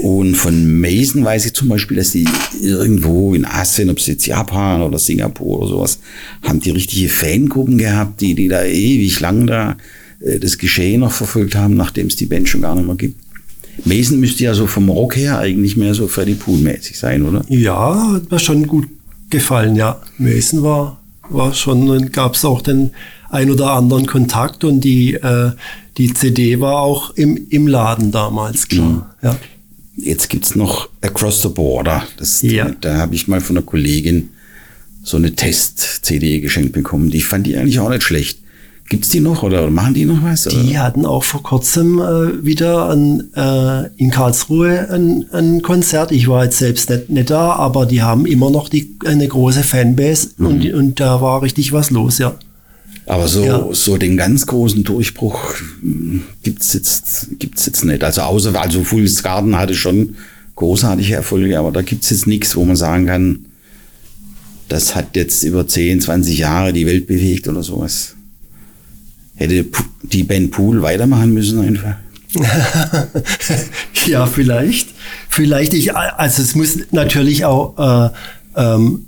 Und 0.02 0.34
von 0.34 0.80
Mason 0.80 1.24
weiß 1.24 1.46
ich 1.46 1.54
zum 1.54 1.68
Beispiel, 1.68 1.96
dass 1.96 2.12
die 2.12 2.26
irgendwo 2.60 3.34
in 3.34 3.44
Asien, 3.44 3.88
ob 3.88 3.98
es 3.98 4.06
jetzt 4.06 4.26
Japan 4.26 4.82
oder 4.82 4.98
Singapur 4.98 5.60
oder 5.60 5.68
sowas, 5.68 5.98
haben 6.42 6.60
die 6.60 6.70
richtige 6.70 7.08
Fangruppen 7.08 7.78
gehabt, 7.78 8.20
die, 8.20 8.34
die 8.34 8.48
da 8.48 8.64
ewig 8.64 9.18
lang 9.20 9.46
da 9.46 9.76
äh, 10.20 10.38
das 10.38 10.58
Geschehen 10.58 11.00
noch 11.00 11.12
verfolgt 11.12 11.54
haben, 11.54 11.74
nachdem 11.74 12.08
es 12.08 12.16
die 12.16 12.26
Band 12.26 12.48
schon 12.48 12.62
gar 12.62 12.74
nicht 12.74 12.86
mehr 12.86 12.96
gibt. 12.96 13.18
Mason 13.84 14.20
müsste 14.20 14.44
ja 14.44 14.54
so 14.54 14.66
vom 14.66 14.88
Rock 14.88 15.16
her 15.16 15.38
eigentlich 15.38 15.76
mehr 15.76 15.94
so 15.94 16.08
Freddy 16.08 16.34
Pool-mäßig 16.34 16.98
sein, 16.98 17.22
oder? 17.22 17.44
Ja, 17.48 18.12
hat 18.14 18.30
mir 18.30 18.38
schon 18.38 18.66
gut 18.66 18.88
gefallen, 19.30 19.76
ja. 19.76 20.00
Mason 20.18 20.62
war, 20.62 21.00
war 21.28 21.54
schon, 21.54 21.86
dann 21.86 22.12
gab 22.12 22.34
es 22.34 22.44
auch 22.44 22.62
den 22.62 22.90
ein 23.30 23.50
oder 23.50 23.72
anderen 23.72 24.06
Kontakt 24.06 24.64
und 24.64 24.80
die, 24.80 25.14
äh, 25.14 25.52
die 25.98 26.12
CD 26.12 26.60
war 26.60 26.80
auch 26.80 27.10
im, 27.10 27.46
im 27.50 27.66
Laden 27.66 28.10
damals, 28.10 28.68
klar. 28.68 28.88
Mhm. 28.88 29.02
Ja. 29.22 29.36
Jetzt 29.96 30.30
gibt's 30.30 30.54
noch 30.54 30.88
Across 31.00 31.42
the 31.42 31.48
Border. 31.48 32.04
Das, 32.16 32.40
ja. 32.42 32.70
Da 32.80 32.98
habe 32.98 33.16
ich 33.16 33.26
mal 33.26 33.40
von 33.40 33.56
einer 33.56 33.66
Kollegin 33.66 34.30
so 35.02 35.16
eine 35.16 35.34
Test-CD 35.34 36.40
geschenkt 36.40 36.72
bekommen. 36.72 37.10
Die 37.10 37.20
fand 37.20 37.46
die 37.46 37.56
eigentlich 37.56 37.80
auch 37.80 37.88
nicht 37.88 38.04
schlecht. 38.04 38.38
Gibt's 38.88 39.10
die 39.10 39.20
noch 39.20 39.42
oder 39.42 39.68
machen 39.70 39.92
die 39.92 40.06
noch 40.06 40.22
was? 40.22 40.46
Oder? 40.46 40.62
Die 40.62 40.78
hatten 40.78 41.04
auch 41.04 41.22
vor 41.22 41.42
kurzem 41.42 41.98
äh, 41.98 42.44
wieder 42.44 42.88
ein, 42.88 43.34
äh, 43.34 43.88
in 43.96 44.10
Karlsruhe 44.10 44.88
ein, 44.90 45.26
ein 45.30 45.60
Konzert. 45.60 46.10
Ich 46.10 46.26
war 46.28 46.44
jetzt 46.44 46.58
selbst 46.58 46.88
nicht, 46.88 47.10
nicht 47.10 47.30
da, 47.30 47.52
aber 47.52 47.84
die 47.84 48.02
haben 48.02 48.24
immer 48.24 48.50
noch 48.50 48.70
die, 48.70 48.96
eine 49.04 49.28
große 49.28 49.62
Fanbase 49.62 50.30
mhm. 50.38 50.46
und, 50.46 50.72
und 50.72 51.00
da 51.00 51.20
war 51.20 51.42
richtig 51.42 51.72
was 51.72 51.90
los, 51.90 52.18
ja. 52.18 52.36
Aber 53.04 53.28
so, 53.28 53.44
Ja. 53.44 53.68
so 53.72 53.96
den 53.98 54.16
ganz 54.16 54.46
großen 54.46 54.84
Durchbruch 54.84 55.54
hm, 55.80 56.22
gibt's 56.42 56.72
jetzt, 56.72 57.28
gibt's 57.38 57.66
jetzt 57.66 57.84
nicht. 57.84 58.02
Also 58.02 58.22
außer, 58.22 58.58
also 58.58 58.84
Fool's 58.84 59.22
Garden 59.22 59.56
hatte 59.56 59.74
schon 59.74 60.16
großartige 60.56 61.14
Erfolge, 61.14 61.58
aber 61.58 61.72
da 61.72 61.82
gibt's 61.82 62.10
jetzt 62.10 62.26
nichts, 62.26 62.56
wo 62.56 62.64
man 62.64 62.76
sagen 62.76 63.06
kann, 63.06 63.46
das 64.68 64.94
hat 64.94 65.16
jetzt 65.16 65.42
über 65.44 65.66
10, 65.66 66.00
20 66.02 66.38
Jahre 66.38 66.72
die 66.72 66.86
Welt 66.86 67.06
bewegt 67.06 67.48
oder 67.48 67.62
sowas. 67.62 68.14
Hätte 69.38 69.66
die 70.02 70.24
Band 70.24 70.50
Pool 70.50 70.82
weitermachen 70.82 71.32
müssen 71.32 71.60
einfach. 71.60 71.94
ja, 74.06 74.26
vielleicht. 74.26 74.88
Vielleicht 75.28 75.74
ich, 75.74 75.94
also 75.94 76.42
es 76.42 76.54
muss 76.54 76.78
natürlich 76.90 77.44
auch, 77.44 77.78
äh, 77.78 78.10
ähm, 78.56 79.06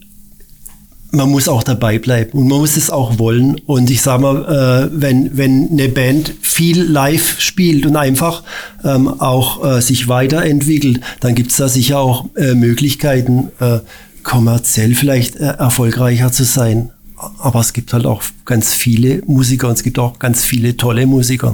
man 1.13 1.29
muss 1.29 1.49
auch 1.49 1.65
dabei 1.65 1.99
bleiben 1.99 2.39
und 2.39 2.49
man 2.49 2.61
muss 2.61 2.77
es 2.77 2.91
auch 2.91 3.19
wollen. 3.19 3.61
Und 3.67 3.91
ich 3.91 4.01
sage 4.01 4.23
mal, 4.23 4.45
äh, 4.45 4.91
wenn, 4.93 5.37
wenn 5.37 5.69
eine 5.71 5.89
Band 5.89 6.33
viel 6.41 6.83
live 6.83 7.41
spielt 7.41 7.85
und 7.85 7.97
einfach 7.97 8.45
ähm, 8.85 9.09
auch 9.09 9.65
äh, 9.65 9.81
sich 9.83 10.07
weiterentwickelt, 10.07 11.01
dann 11.19 11.35
gibt 11.35 11.51
es 11.51 11.57
da 11.57 11.69
sicher 11.69 11.99
auch 11.99 12.27
äh, 12.37 12.55
Möglichkeiten, 12.55 13.51
äh, 13.59 13.81
kommerziell 14.23 14.95
vielleicht 14.95 15.37
äh, 15.37 15.55
erfolgreicher 15.59 16.31
zu 16.31 16.45
sein. 16.45 16.91
Aber 17.39 17.61
es 17.61 17.73
gibt 17.73 17.93
halt 17.93 18.07
auch 18.07 18.23
ganz 18.45 18.75
viele 18.75 19.23
Musiker 19.27 19.69
und 19.69 19.75
es 19.75 19.83
gibt 19.83 19.99
auch 19.99 20.19
ganz 20.19 20.45
viele 20.45 20.77
tolle 20.77 21.07
Musiker. 21.07 21.53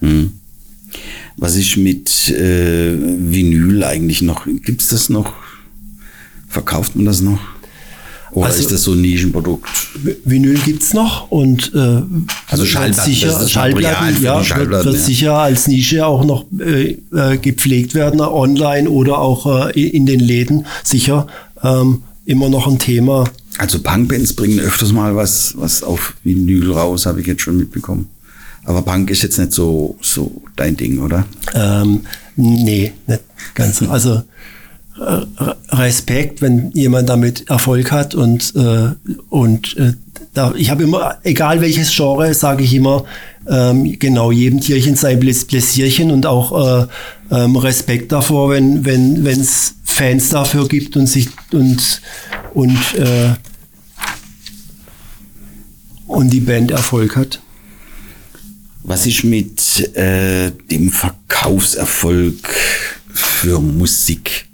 Ne? 0.00 0.30
Was 1.36 1.56
ist 1.56 1.76
mit 1.76 2.28
äh, 2.28 2.94
Vinyl 2.98 3.82
eigentlich 3.84 4.22
noch? 4.22 4.46
Gibt's 4.64 4.88
das 4.88 5.08
noch? 5.08 5.32
Verkauft 6.48 6.94
man 6.96 7.06
das 7.06 7.20
noch? 7.20 7.38
Oder 8.32 8.46
Also- 8.46 8.60
ist 8.60 8.70
das 8.72 8.82
so 8.84 8.92
ein 8.92 9.00
Nischenprodukt? 9.02 9.68
Vinyl 10.24 10.58
gibt's 10.58 10.94
noch 10.94 11.30
und 11.30 11.72
äh, 11.74 11.78
Also 11.78 12.62
wird 12.62 12.68
Schallplatten, 12.68 13.12
sicher, 13.12 13.48
Schallplatten, 13.48 14.22
ja, 14.22 14.42
Schallplatten, 14.42 14.70
wird, 14.70 14.84
wird 14.86 14.94
ja. 14.96 15.00
sicher 15.00 15.34
als 15.38 15.66
Nische 15.68 16.06
auch 16.06 16.24
noch 16.24 16.46
äh, 16.58 16.98
äh, 17.14 17.36
gepflegt 17.38 17.94
werden, 17.94 18.20
online 18.20 18.88
oder 18.88 19.18
auch 19.18 19.70
äh, 19.74 19.80
in 19.80 20.06
den 20.06 20.20
Läden. 20.20 20.66
Sicher 20.82 21.26
ähm, 21.62 22.02
immer 22.24 22.48
noch 22.48 22.66
ein 22.66 22.78
Thema. 22.78 23.24
Also 23.62 23.80
Punkbands 23.80 24.32
bringen 24.32 24.58
öfters 24.58 24.90
mal 24.90 25.14
was, 25.14 25.54
was 25.56 25.84
auf 25.84 26.14
Vinyl 26.24 26.72
raus, 26.72 27.06
habe 27.06 27.20
ich 27.20 27.28
jetzt 27.28 27.42
schon 27.42 27.56
mitbekommen. 27.56 28.08
Aber 28.64 28.82
Punk 28.82 29.08
ist 29.08 29.22
jetzt 29.22 29.38
nicht 29.38 29.52
so, 29.52 29.96
so 30.02 30.42
dein 30.56 30.76
Ding, 30.76 30.98
oder? 30.98 31.24
Ähm, 31.54 32.00
nee, 32.34 32.92
nicht 33.06 33.22
ganz 33.54 33.78
so. 33.78 33.88
Also 33.88 34.24
äh, 34.98 35.54
Respekt, 35.68 36.42
wenn 36.42 36.72
jemand 36.72 37.08
damit 37.08 37.48
Erfolg 37.50 37.92
hat 37.92 38.16
und, 38.16 38.52
äh, 38.56 38.96
und 39.28 39.76
äh, 39.76 39.92
da, 40.34 40.52
ich 40.56 40.68
habe 40.68 40.82
immer, 40.82 41.18
egal 41.22 41.60
welches 41.60 41.94
Genre, 41.94 42.34
sage 42.34 42.64
ich 42.64 42.74
immer, 42.74 43.04
ähm, 43.48 43.96
genau, 43.96 44.32
jedem 44.32 44.60
Tierchen 44.60 44.96
sein 44.96 45.20
Pläs- 45.20 45.46
Pläsierchen 45.46 46.10
und 46.10 46.26
auch 46.26 46.82
äh, 46.82 46.86
ähm, 47.30 47.54
Respekt 47.54 48.10
davor, 48.10 48.50
wenn 48.50 48.84
wenn 48.84 49.24
wenn, 49.24 49.40
es 49.40 49.74
Fans 49.84 50.30
dafür 50.30 50.66
gibt 50.66 50.96
und 50.96 51.06
sich 51.06 51.28
und 51.52 52.00
und 52.54 52.94
äh, 52.96 53.34
und 56.12 56.30
die 56.30 56.40
Band 56.40 56.70
Erfolg 56.70 57.16
hat. 57.16 57.40
Was 58.84 59.06
ist 59.06 59.24
mit 59.24 59.96
äh, 59.96 60.50
dem 60.70 60.90
Verkaufserfolg 60.90 62.48
für 63.12 63.60
Musik? 63.60 64.46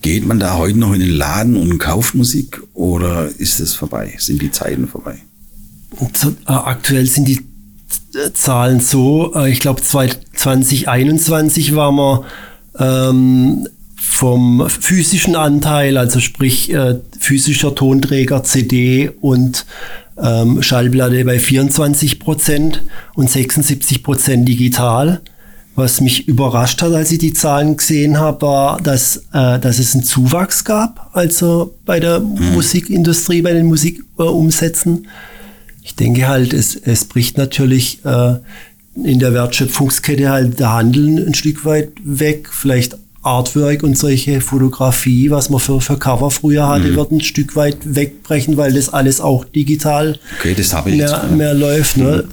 Geht 0.00 0.26
man 0.26 0.38
da 0.38 0.56
heute 0.56 0.78
noch 0.78 0.92
in 0.92 1.00
den 1.00 1.10
Laden 1.10 1.56
und 1.56 1.78
kauft 1.78 2.14
Musik 2.14 2.62
oder 2.74 3.28
ist 3.38 3.58
es 3.60 3.74
vorbei? 3.74 4.14
Sind 4.18 4.42
die 4.42 4.50
Zeiten 4.50 4.86
vorbei? 4.86 5.18
Äh, 6.00 6.52
aktuell 6.52 7.06
sind 7.06 7.28
die 7.28 7.40
äh, 8.14 8.32
Zahlen 8.32 8.80
so, 8.80 9.34
äh, 9.34 9.50
ich 9.50 9.60
glaube 9.60 9.82
2021 9.82 11.74
waren 11.74 11.96
wir 11.96 12.24
ähm, 12.78 13.66
vom 13.96 14.68
physischen 14.68 15.36
Anteil, 15.36 15.96
also 15.96 16.20
sprich 16.20 16.72
äh, 16.72 17.00
physischer 17.18 17.74
Tonträger, 17.74 18.44
CD 18.44 19.10
und 19.20 19.66
ähm, 20.22 20.62
Schallplatte 20.62 21.24
bei 21.24 21.38
24 21.38 22.18
Prozent 22.18 22.82
und 23.14 23.30
76 23.30 24.02
Prozent 24.02 24.48
digital. 24.48 25.20
Was 25.76 26.00
mich 26.00 26.28
überrascht 26.28 26.82
hat, 26.82 26.92
als 26.92 27.10
ich 27.10 27.18
die 27.18 27.32
Zahlen 27.32 27.76
gesehen 27.76 28.18
habe, 28.18 28.42
war, 28.42 28.80
dass, 28.80 29.16
äh, 29.32 29.58
dass 29.58 29.80
es 29.80 29.94
einen 29.94 30.04
Zuwachs 30.04 30.64
gab, 30.64 31.10
also 31.14 31.74
bei 31.84 31.98
der 31.98 32.20
Musikindustrie, 32.20 33.42
bei 33.42 33.52
den 33.52 33.66
Musikumsätzen. 33.66 35.08
Ich 35.82 35.96
denke 35.96 36.28
halt, 36.28 36.52
es, 36.52 36.76
es 36.76 37.06
bricht 37.06 37.38
natürlich 37.38 38.04
äh, 38.04 38.36
in 39.02 39.18
der 39.18 39.34
Wertschöpfungskette 39.34 40.30
halt 40.30 40.60
der 40.60 40.72
Handel 40.72 41.26
ein 41.26 41.34
Stück 41.34 41.64
weit 41.64 41.90
weg. 42.04 42.48
Vielleicht 42.52 42.96
Artwork 43.24 43.82
und 43.82 43.96
solche 43.96 44.40
Fotografie, 44.40 45.30
was 45.30 45.50
man 45.50 45.60
für, 45.60 45.80
für 45.80 45.98
Cover 45.98 46.30
früher 46.30 46.68
hatte, 46.68 46.94
wird 46.96 47.10
ein 47.10 47.20
Stück 47.20 47.56
weit 47.56 47.78
wegbrechen, 47.82 48.56
weil 48.56 48.72
das 48.72 48.92
alles 48.92 49.20
auch 49.20 49.44
digital 49.44 50.18
Okay, 50.38 50.54
mehr, 50.96 51.24
mehr 51.36 51.54
läuft. 51.54 51.96
Ne? 51.96 52.24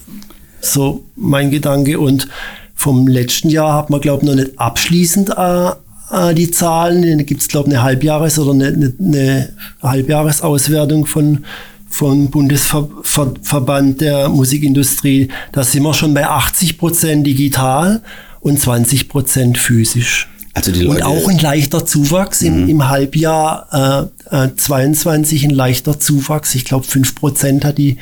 So 0.60 1.06
mein 1.16 1.50
Gedanke. 1.52 2.00
Und 2.00 2.28
vom 2.76 3.08
letzten 3.08 3.50
Jahr 3.50 3.74
hat 3.78 3.90
man, 3.90 4.02
glaube 4.02 4.24
ich, 4.24 4.30
noch 4.30 4.36
nicht 4.36 4.60
abschließend 4.60 5.32
äh, 5.38 5.70
äh, 6.12 6.34
die 6.34 6.52
Zahlen. 6.52 7.18
Da 7.18 7.24
gibt 7.24 7.42
es, 7.42 7.48
glaube 7.48 7.70
ich, 7.70 7.76
eine 7.76 7.84
Halbjahres- 7.84 8.40
oder 8.40 8.52
eine, 8.52 8.68
eine, 8.68 8.94
eine 9.00 9.50
Halbjahresauswertung 9.82 11.06
von 11.06 11.46
vom 11.92 12.30
Bundesverband 12.30 14.00
der 14.00 14.30
Musikindustrie. 14.30 15.28
Da 15.52 15.64
sind 15.64 15.84
wir 15.84 15.94
schon 15.94 16.14
bei 16.14 16.26
80 16.26 16.78
Prozent 16.78 17.28
digital 17.28 18.02
und 18.40 18.60
20 18.60 19.10
Prozent 19.10 19.58
physisch. 19.58 20.31
Also 20.54 20.72
die 20.72 20.86
Und 20.86 20.96
Leute, 20.96 21.08
auch 21.08 21.30
ein 21.30 21.40
leichter 21.40 21.86
Zuwachs 21.86 22.42
im, 22.42 22.68
im 22.68 22.90
Halbjahr 22.90 24.12
äh, 24.32 24.46
äh, 24.46 24.56
22 24.56 25.46
ein 25.46 25.52
leichter 25.52 26.00
Zuwachs. 26.00 26.56
Ich 26.56 26.66
glaube, 26.66 26.86
5 26.86 27.16
Prozent 27.16 27.64
hat 27.64 27.78
die, 27.78 27.98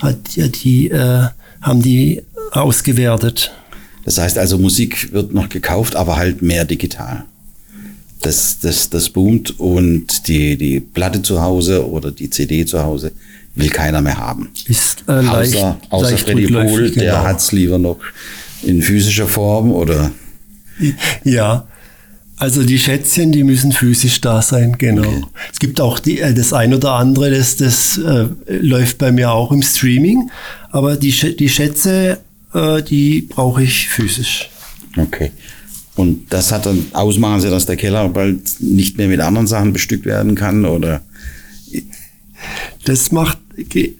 hat 0.00 0.16
die, 0.36 0.90
äh, 0.90 1.28
haben 1.62 1.82
die 1.82 2.22
ausgewertet. 2.52 3.52
das 4.04 4.18
heißt 4.18 4.36
also, 4.38 4.58
Musik 4.58 5.12
wird 5.12 5.32
noch 5.32 5.48
gekauft, 5.48 5.96
aber 5.96 6.16
halt 6.16 6.42
mehr 6.42 6.64
digital. 6.64 7.24
Das, 8.20 8.58
das, 8.58 8.90
das 8.90 9.10
boomt 9.10 9.58
und 9.58 10.28
die, 10.28 10.56
die 10.56 10.80
Platte 10.80 11.22
zu 11.22 11.42
Hause 11.42 11.88
oder 11.88 12.10
die 12.10 12.30
CD 12.30 12.64
zu 12.64 12.82
Hause 12.82 13.12
will 13.54 13.70
keiner 13.70 14.00
mehr 14.00 14.18
haben. 14.18 14.50
Ist 14.66 15.04
äh, 15.08 15.20
leicht, 15.20 15.56
außer 15.56 15.78
außer 15.90 16.10
leicht 16.10 16.24
Freddy 16.24 16.46
Pohl, 16.46 16.90
der 16.90 17.12
genau. 17.12 17.24
hat's 17.24 17.52
lieber 17.52 17.78
noch 17.78 17.98
in 18.62 18.82
physischer 18.82 19.28
Form 19.28 19.72
oder 19.72 20.10
Ja, 21.24 21.66
also 22.36 22.62
die 22.64 22.78
Schätzchen, 22.78 23.30
die 23.32 23.44
müssen 23.44 23.72
physisch 23.72 24.20
da 24.20 24.42
sein, 24.42 24.76
genau. 24.78 25.02
Okay. 25.08 25.22
Es 25.52 25.58
gibt 25.58 25.80
auch 25.80 25.98
die, 25.98 26.20
äh, 26.20 26.34
das 26.34 26.52
ein 26.52 26.74
oder 26.74 26.92
andere, 26.94 27.30
das, 27.30 27.56
das 27.56 27.98
äh, 27.98 28.26
läuft 28.48 28.98
bei 28.98 29.12
mir 29.12 29.30
auch 29.32 29.52
im 29.52 29.62
Streaming, 29.62 30.30
aber 30.70 30.96
die, 30.96 31.12
die 31.36 31.48
Schätze, 31.48 32.18
äh, 32.52 32.82
die 32.82 33.22
brauche 33.22 33.62
ich 33.62 33.88
physisch. 33.88 34.50
Okay. 34.96 35.30
Und 35.96 36.32
das 36.32 36.50
hat 36.50 36.66
dann 36.66 36.86
Ausmaße, 36.92 37.50
dass 37.50 37.66
der 37.66 37.76
Keller 37.76 38.08
bald 38.08 38.40
nicht 38.60 38.98
mehr 38.98 39.06
mit 39.06 39.20
anderen 39.20 39.46
Sachen 39.46 39.72
bestückt 39.72 40.06
werden 40.06 40.34
kann 40.34 40.64
oder 40.64 41.02
Das 42.84 43.12
macht, 43.12 43.38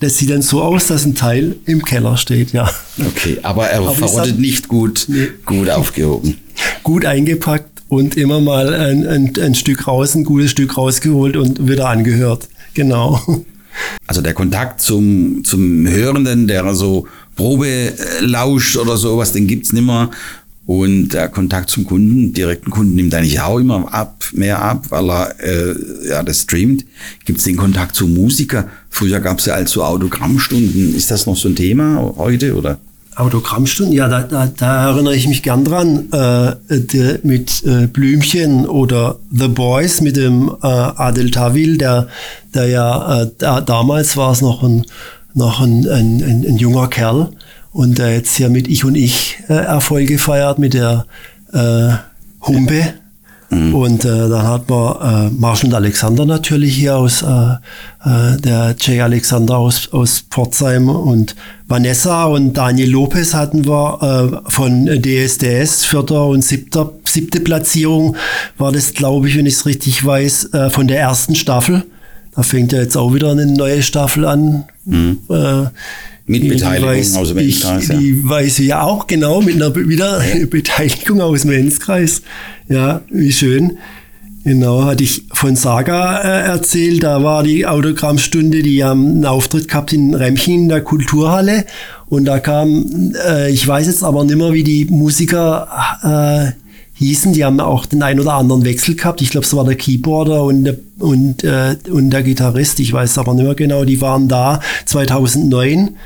das 0.00 0.18
sieht 0.18 0.30
dann 0.30 0.42
so 0.42 0.62
aus, 0.62 0.88
dass 0.88 1.04
ein 1.04 1.14
Teil 1.14 1.56
im 1.66 1.82
Keller 1.84 2.16
steht, 2.16 2.52
ja. 2.52 2.68
okay, 2.98 3.38
aber 3.42 3.68
er 3.68 3.78
Aber 3.80 3.94
verrottet 3.94 4.32
sag- 4.32 4.38
nicht 4.40 4.68
gut, 4.68 5.06
Nee. 5.08 5.28
gut 5.46 5.70
aufgehoben. 5.70 6.36
Gut 6.82 7.04
eingepackt 7.06 7.73
und 7.94 8.16
immer 8.16 8.40
mal 8.40 8.72
ein, 8.74 9.06
ein, 9.06 9.32
ein 9.40 9.54
Stück 9.54 9.86
raus, 9.86 10.14
ein 10.14 10.24
gutes 10.24 10.50
Stück 10.50 10.76
rausgeholt 10.76 11.36
und 11.36 11.68
wieder 11.68 11.88
angehört. 11.88 12.48
Genau. 12.74 13.20
Also 14.06 14.20
der 14.20 14.34
Kontakt 14.34 14.80
zum, 14.80 15.42
zum 15.44 15.86
Hörenden, 15.88 16.46
der 16.46 16.74
so 16.74 17.08
Probe 17.36 17.92
lauscht 18.20 18.76
oder 18.76 18.96
sowas, 18.96 19.32
den 19.32 19.46
gibt's 19.46 19.72
nimmer. 19.72 20.10
Und 20.66 21.10
der 21.10 21.28
Kontakt 21.28 21.68
zum 21.68 21.84
Kunden, 21.84 22.32
direkten 22.32 22.70
Kunden, 22.70 22.94
nimmt 22.94 23.14
eigentlich 23.14 23.40
auch 23.40 23.58
immer 23.58 23.92
ab, 23.92 24.24
mehr 24.32 24.62
ab, 24.62 24.86
weil 24.88 25.10
er 25.10 25.40
äh, 25.40 26.08
ja 26.08 26.22
das 26.22 26.42
streamt. 26.42 26.86
Gibt's 27.26 27.44
den 27.44 27.56
Kontakt 27.56 27.94
zum 27.94 28.14
Musiker? 28.14 28.68
Früher 28.88 29.20
gab's 29.20 29.44
ja 29.44 29.54
als 29.54 29.72
so 29.72 29.84
Autogrammstunden. 29.84 30.96
Ist 30.96 31.10
das 31.10 31.26
noch 31.26 31.36
so 31.36 31.48
ein 31.48 31.56
Thema 31.56 32.14
heute 32.16 32.56
oder? 32.56 32.78
Autogrammstunden, 33.16 33.94
ja, 33.94 34.08
da, 34.08 34.22
da, 34.22 34.46
da 34.46 34.90
erinnere 34.90 35.14
ich 35.14 35.28
mich 35.28 35.42
gern 35.42 35.64
dran, 35.64 36.10
äh, 36.12 36.56
der, 36.68 37.20
mit 37.22 37.62
äh, 37.64 37.86
Blümchen 37.86 38.66
oder 38.66 39.18
The 39.30 39.48
Boys 39.48 40.00
mit 40.00 40.16
dem 40.16 40.48
äh, 40.62 40.66
Adel 40.66 41.30
Tawil, 41.30 41.78
der, 41.78 42.08
der 42.54 42.66
ja, 42.66 43.22
äh, 43.22 43.30
da, 43.38 43.60
damals 43.60 44.16
war 44.16 44.32
es 44.32 44.40
noch 44.40 44.62
ein, 44.62 44.84
noch 45.34 45.60
ein, 45.60 45.88
ein, 45.88 46.22
ein, 46.22 46.44
ein 46.46 46.56
junger 46.56 46.88
Kerl 46.88 47.30
und 47.72 47.98
der 47.98 48.14
jetzt 48.14 48.36
hier 48.36 48.48
mit 48.48 48.68
Ich 48.68 48.84
und 48.84 48.94
Ich 48.94 49.38
äh, 49.48 49.54
Erfolge 49.54 50.18
feiert 50.18 50.58
mit 50.58 50.74
der 50.74 51.06
äh, 51.52 51.90
Humpe. 52.40 52.94
Mhm. 53.54 53.74
Und 53.74 54.04
äh, 54.04 54.28
dann 54.28 54.42
hat 54.42 54.68
man 54.68 55.28
äh, 55.28 55.30
Marshall 55.30 55.70
und 55.70 55.74
Alexander 55.74 56.24
natürlich 56.24 56.74
hier 56.76 56.96
aus, 56.96 57.22
äh, 57.22 57.54
äh, 58.04 58.36
der 58.40 58.74
Jay 58.78 59.00
Alexander 59.00 59.56
aus, 59.56 59.88
aus 59.92 60.24
Pforzheim 60.30 60.88
und 60.88 61.36
Vanessa 61.68 62.24
und 62.24 62.54
Daniel 62.54 62.90
Lopez 62.90 63.32
hatten 63.32 63.64
wir 63.64 64.42
äh, 64.46 64.50
von 64.50 64.86
DSDS, 64.86 65.84
vierter 65.84 66.26
und 66.26 66.44
siebter, 66.44 66.92
siebte 67.04 67.40
Platzierung 67.40 68.16
war 68.58 68.72
das, 68.72 68.92
glaube 68.92 69.28
ich, 69.28 69.36
wenn 69.36 69.46
ich 69.46 69.54
es 69.54 69.66
richtig 69.66 70.04
weiß, 70.04 70.52
äh, 70.52 70.70
von 70.70 70.88
der 70.88 71.00
ersten 71.00 71.34
Staffel. 71.34 71.84
Da 72.34 72.42
fängt 72.42 72.72
ja 72.72 72.80
jetzt 72.80 72.96
auch 72.96 73.14
wieder 73.14 73.30
eine 73.30 73.46
neue 73.46 73.82
Staffel 73.82 74.24
an. 74.24 74.64
Mhm. 74.84 75.18
Äh, 75.30 75.66
mit 76.26 76.48
Beteiligung 76.48 76.90
weiß, 76.90 77.16
aus 77.16 77.28
dem 77.28 77.38
Enzkreis. 77.38 77.88
Ja. 77.88 77.98
Die 77.98 78.28
weiß 78.28 78.58
ich 78.60 78.68
ja 78.68 78.82
auch, 78.82 79.06
genau, 79.06 79.42
mit 79.42 79.56
einer 79.56 79.74
wieder 79.74 80.24
ja. 80.24 80.46
Beteiligung 80.50 81.20
aus 81.20 81.42
dem 81.42 81.52
Enzkreis. 81.52 82.22
Ja, 82.68 83.02
wie 83.10 83.32
schön. 83.32 83.78
Genau, 84.44 84.84
hatte 84.84 85.02
ich 85.02 85.24
von 85.32 85.56
Saga 85.56 86.18
äh, 86.18 86.46
erzählt, 86.48 87.02
da 87.02 87.22
war 87.22 87.42
die 87.42 87.66
Autogrammstunde, 87.66 88.62
die 88.62 88.84
haben 88.84 89.06
einen 89.06 89.24
Auftritt 89.24 89.68
gehabt 89.68 89.94
in 89.94 90.14
Remchen 90.14 90.64
in 90.64 90.68
der 90.68 90.82
Kulturhalle 90.82 91.64
und 92.08 92.26
da 92.26 92.40
kam, 92.40 93.14
äh, 93.26 93.50
ich 93.50 93.66
weiß 93.66 93.86
jetzt 93.86 94.04
aber 94.04 94.22
nicht 94.22 94.36
mehr, 94.36 94.52
wie 94.52 94.62
die 94.62 94.84
Musiker 94.84 96.52
äh, 96.52 96.63
hießen, 97.08 97.32
die 97.32 97.44
haben 97.44 97.60
auch 97.60 97.86
den 97.86 98.02
ein 98.02 98.20
oder 98.20 98.34
anderen 98.34 98.64
Wechsel 98.64 98.94
gehabt. 98.94 99.22
Ich 99.22 99.30
glaube, 99.30 99.46
es 99.46 99.54
war 99.54 99.64
der 99.64 99.76
Keyboarder 99.76 100.44
und, 100.44 100.64
der, 100.64 100.76
und, 100.98 101.44
äh, 101.44 101.76
und 101.90 102.10
der 102.10 102.22
Gitarrist, 102.22 102.80
ich 102.80 102.92
weiß 102.92 103.18
aber 103.18 103.34
nicht 103.34 103.44
mehr 103.44 103.54
genau, 103.54 103.84
die 103.84 104.00
waren 104.00 104.28
da 104.28 104.60
2009 104.86 105.96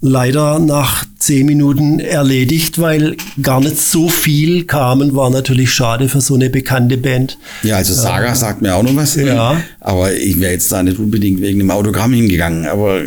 leider 0.00 0.58
nach 0.58 1.04
zehn 1.18 1.46
Minuten 1.46 1.98
erledigt, 1.98 2.78
weil 2.78 3.16
gar 3.42 3.60
nicht 3.60 3.78
so 3.78 4.08
viel 4.08 4.64
kamen, 4.64 5.14
war 5.14 5.30
natürlich 5.30 5.72
schade 5.72 6.08
für 6.08 6.20
so 6.20 6.34
eine 6.34 6.50
bekannte 6.50 6.96
Band. 6.96 7.38
Ja, 7.62 7.76
also 7.76 7.94
Saga 7.94 8.32
äh, 8.32 8.36
sagt 8.36 8.62
mir 8.62 8.74
auch 8.74 8.82
noch 8.82 8.94
was. 8.94 9.16
Ja. 9.16 9.60
Aber 9.80 10.12
ich 10.14 10.38
wäre 10.38 10.52
jetzt 10.52 10.70
da 10.70 10.82
nicht 10.82 10.98
unbedingt 10.98 11.40
wegen 11.40 11.58
dem 11.58 11.70
Autogramm 11.70 12.12
hingegangen. 12.12 12.66
Aber 12.66 13.02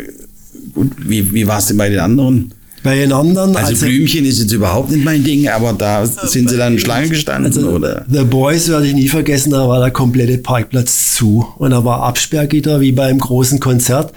gut, 0.74 0.92
wie, 0.98 1.32
wie 1.32 1.46
war 1.46 1.58
es 1.58 1.66
denn 1.66 1.76
bei 1.76 1.88
den 1.88 2.00
anderen? 2.00 2.52
Bei 2.82 2.96
den 2.96 3.12
anderen. 3.12 3.56
Also, 3.56 3.70
also, 3.70 3.86
Blümchen 3.86 4.24
ist 4.24 4.40
jetzt 4.40 4.52
überhaupt 4.52 4.90
nicht 4.90 5.04
mein 5.04 5.22
Ding, 5.22 5.48
aber 5.48 5.74
da 5.74 6.06
sind 6.06 6.48
sie 6.48 6.56
dann 6.56 6.78
Schlange 6.78 7.08
gestanden, 7.08 7.52
also, 7.52 7.68
oder? 7.68 8.06
The 8.10 8.24
Boys 8.24 8.68
werde 8.68 8.86
ich 8.86 8.94
nie 8.94 9.08
vergessen, 9.08 9.50
da 9.50 9.68
war 9.68 9.80
der 9.80 9.90
komplette 9.90 10.38
Parkplatz 10.38 11.14
zu. 11.14 11.46
Und 11.58 11.72
da 11.72 11.84
war 11.84 12.02
Absperrgitter 12.02 12.80
wie 12.80 12.92
beim 12.92 13.18
großen 13.18 13.60
Konzert. 13.60 14.12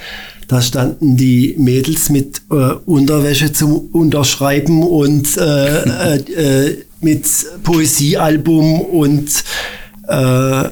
Da 0.47 0.61
standen 0.61 1.17
die 1.17 1.55
Mädels 1.57 2.09
mit 2.09 2.41
äh, 2.51 2.73
Unterwäsche 2.85 3.51
zum 3.51 3.89
Unterschreiben 3.91 4.83
und 4.83 5.37
äh, 5.37 6.15
äh, 6.15 6.67
äh, 6.67 6.83
mit 7.01 7.25
Poesiealbum 7.63 8.81
und 8.81 9.29
äh, 10.07 10.69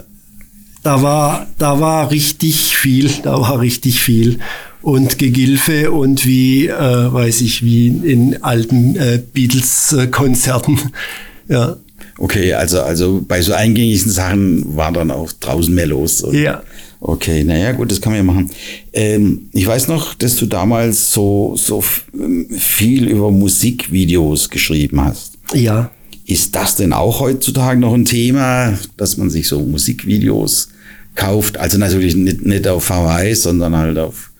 da 0.83 1.03
war, 1.03 1.47
da 1.57 1.79
war 1.79 2.11
richtig 2.11 2.75
viel, 2.75 3.09
da 3.23 3.39
war 3.39 3.59
richtig 3.59 4.01
viel. 4.01 4.39
Und 4.81 5.19
Gegilfe 5.19 5.91
und 5.91 6.25
wie, 6.25 6.67
äh, 6.67 6.71
weiß 7.13 7.41
ich, 7.41 7.63
wie 7.63 7.87
in 7.87 8.41
alten 8.41 8.95
äh, 8.95 9.21
Beatles-Konzerten. 9.33 10.79
ja. 11.47 11.77
Okay, 12.17 12.53
also, 12.53 12.81
also 12.81 13.23
bei 13.27 13.41
so 13.41 13.53
eingängigen 13.53 14.09
Sachen 14.09 14.75
war 14.75 14.91
dann 14.91 15.11
auch 15.11 15.31
draußen 15.31 15.73
mehr 15.73 15.87
los. 15.87 16.23
Oder? 16.23 16.37
Ja. 16.37 16.63
Okay, 16.99 17.43
naja, 17.43 17.71
gut, 17.71 17.91
das 17.91 17.99
kann 17.99 18.13
man 18.13 18.17
ja 18.17 18.23
machen. 18.23 18.51
Ähm, 18.93 19.49
ich 19.53 19.65
weiß 19.65 19.87
noch, 19.87 20.13
dass 20.13 20.35
du 20.35 20.45
damals 20.45 21.11
so, 21.11 21.55
so 21.57 21.83
ähm, 22.13 22.47
viel 22.51 23.07
über 23.07 23.31
Musikvideos 23.31 24.51
geschrieben 24.51 25.01
hast. 25.01 25.33
Ja. 25.53 25.89
Ist 26.27 26.55
das 26.55 26.75
denn 26.75 26.93
auch 26.93 27.19
heutzutage 27.19 27.79
noch 27.79 27.93
ein 27.95 28.05
Thema, 28.05 28.77
dass 28.97 29.17
man 29.17 29.31
sich 29.31 29.47
so 29.47 29.59
Musikvideos 29.61 30.69
kauft? 31.15 31.57
Also 31.57 31.79
natürlich 31.79 32.15
nicht, 32.15 32.45
nicht 32.45 32.67
auf 32.67 32.85
VHS, 32.85 33.43
sondern 33.43 33.75
halt 33.75 33.97
auf 33.97 34.30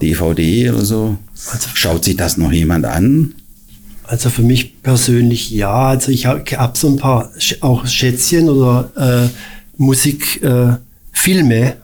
DVD 0.00 0.70
oder 0.70 0.84
so. 0.84 1.16
Also, 1.52 1.68
Schaut 1.74 2.04
sich 2.04 2.16
das 2.16 2.36
noch 2.36 2.52
jemand 2.52 2.84
an? 2.84 3.34
Also 4.04 4.30
für 4.30 4.42
mich 4.42 4.82
persönlich 4.82 5.50
ja. 5.50 5.88
Also 5.88 6.10
ich 6.10 6.26
habe 6.26 6.42
hab 6.56 6.78
so 6.78 6.88
ein 6.88 6.96
paar 6.96 7.30
auch 7.60 7.86
Schätzchen 7.86 8.48
oder 8.48 8.90
äh, 8.96 9.28
Musik. 9.76 10.42
Äh. 10.42 10.76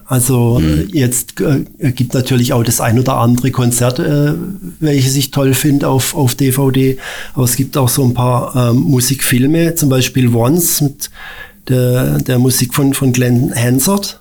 Also 0.06 0.60
mhm. 0.60 0.88
jetzt 0.92 1.40
äh, 1.40 1.90
gibt 1.90 2.14
natürlich 2.14 2.52
auch 2.52 2.62
das 2.62 2.80
ein 2.80 2.98
oder 2.98 3.16
andere 3.16 3.50
Konzert, 3.50 3.98
äh, 3.98 4.32
welches 4.80 5.16
ich 5.16 5.32
toll 5.32 5.54
finde 5.54 5.88
auf, 5.88 6.14
auf 6.14 6.34
DVD. 6.34 6.96
Aber 7.34 7.44
es 7.44 7.56
gibt 7.56 7.76
auch 7.76 7.90
so 7.90 8.04
ein 8.04 8.14
paar 8.14 8.70
ähm, 8.70 8.76
Musikfilme, 8.76 9.74
zum 9.74 9.88
Beispiel 9.88 10.34
Once 10.34 10.80
mit 10.80 11.10
der, 11.68 12.20
der 12.20 12.38
Musik 12.38 12.74
von, 12.74 12.94
von 12.94 13.12
Glenn 13.12 13.52
Hansard. 13.54 14.20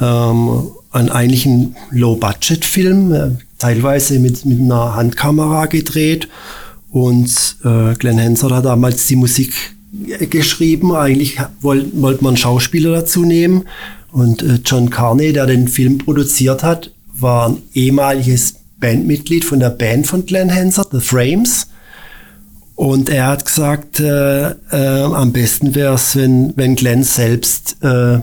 Ähm, 0.00 0.68
ein 0.94 1.10
eigentlich 1.10 1.44
ein 1.44 1.74
Low-Budget-Film, 1.90 3.12
äh, 3.12 3.30
teilweise 3.58 4.18
mit, 4.18 4.44
mit 4.44 4.60
einer 4.60 4.94
Handkamera 4.94 5.66
gedreht. 5.66 6.28
Und 6.90 7.56
äh, 7.64 7.94
Glenn 7.94 8.20
Hansard 8.20 8.52
hat 8.52 8.64
damals 8.64 9.06
die 9.08 9.16
Musik 9.16 9.52
geschrieben. 10.30 10.94
Eigentlich 10.94 11.38
wollte 11.60 11.90
wollt 12.00 12.22
man 12.22 12.36
Schauspieler 12.36 12.92
dazu 12.92 13.24
nehmen. 13.24 13.64
Und 14.12 14.42
äh, 14.42 14.60
John 14.64 14.90
Carney, 14.90 15.32
der 15.32 15.46
den 15.46 15.66
Film 15.66 15.98
produziert 15.98 16.62
hat, 16.62 16.92
war 17.12 17.48
ein 17.48 17.62
ehemaliges 17.74 18.54
Bandmitglied 18.78 19.44
von 19.44 19.58
der 19.58 19.70
Band 19.70 20.06
von 20.06 20.24
Glenn 20.24 20.54
Hansard, 20.54 20.88
The 20.92 21.00
Frames. 21.00 21.66
Und 22.76 23.08
er 23.08 23.28
hat 23.28 23.44
gesagt, 23.44 23.98
äh, 23.98 24.50
äh, 24.50 25.02
am 25.02 25.32
besten 25.32 25.74
wäre 25.74 25.94
es, 25.94 26.14
wenn, 26.14 26.56
wenn 26.56 26.76
Glenn 26.76 27.02
selbst 27.02 27.76
äh, 27.82 28.18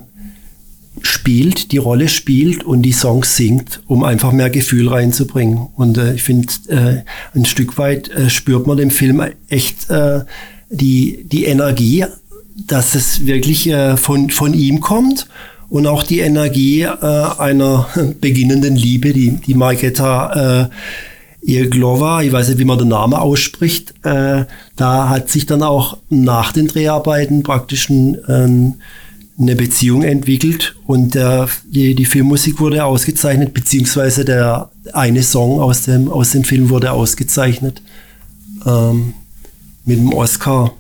spielt, 1.04 1.72
die 1.72 1.78
Rolle 1.78 2.08
spielt 2.08 2.64
und 2.64 2.82
die 2.82 2.92
Songs 2.92 3.36
singt, 3.36 3.82
um 3.88 4.04
einfach 4.04 4.32
mehr 4.32 4.50
Gefühl 4.50 4.90
reinzubringen. 4.90 5.68
Und 5.76 5.98
äh, 5.98 6.14
ich 6.14 6.24
finde, 6.24 6.48
äh, 6.68 7.38
ein 7.38 7.46
Stück 7.46 7.78
weit 7.78 8.10
äh, 8.10 8.30
spürt 8.30 8.68
man 8.68 8.78
dem 8.78 8.92
Film 8.92 9.22
echt 9.50 9.90
äh, 9.90 10.22
die, 10.70 11.24
die 11.26 11.46
Energie, 11.46 12.06
dass 12.56 12.96
es 12.96 13.26
wirklich 13.26 13.68
äh, 13.68 13.98
von, 13.98 14.30
von 14.30 14.54
ihm 14.54 14.80
kommt 14.80 15.28
und 15.70 15.88
auch 15.88 16.04
die 16.04 16.20
Energie 16.20 16.82
äh, 16.82 16.88
einer 17.38 17.88
beginnenden 18.22 18.76
Liebe, 18.76 19.14
die, 19.14 19.32
die 19.32 19.54
Margetta 19.54 20.64
äh, 20.64 20.70
Irglova, 21.42 22.22
ich 22.22 22.32
weiß 22.32 22.50
nicht, 22.50 22.60
wie 22.60 22.66
man 22.66 22.78
den 22.78 22.90
Namen 22.90 23.14
ausspricht, 23.14 23.94
äh, 24.04 24.46
da 24.76 25.10
hat 25.10 25.30
sich 25.30 25.46
dann 25.46 25.64
auch 25.64 25.98
nach 26.10 26.52
den 26.52 26.68
Dreharbeiten 26.68 27.42
praktisch 27.42 27.90
ein, 27.90 28.18
ähm, 28.28 28.74
eine 29.42 29.56
Beziehung 29.56 30.04
entwickelt 30.04 30.76
und 30.86 31.16
der, 31.16 31.50
die, 31.66 31.96
die 31.96 32.06
Filmmusik 32.06 32.60
wurde 32.60 32.86
ausgezeichnet, 32.86 33.54
beziehungsweise 33.54 34.24
der 34.24 34.70
eine 34.94 35.24
Song 35.24 35.60
aus 35.60 35.84
dem, 35.84 36.10
aus 36.10 36.32
dem 36.32 36.44
Film 36.44 36.70
wurde 36.70 36.92
ausgezeichnet. 36.92 37.82
Ähm, 38.66 39.14
mit 39.86 39.98
dem 39.98 40.14
Oscar. 40.14 40.74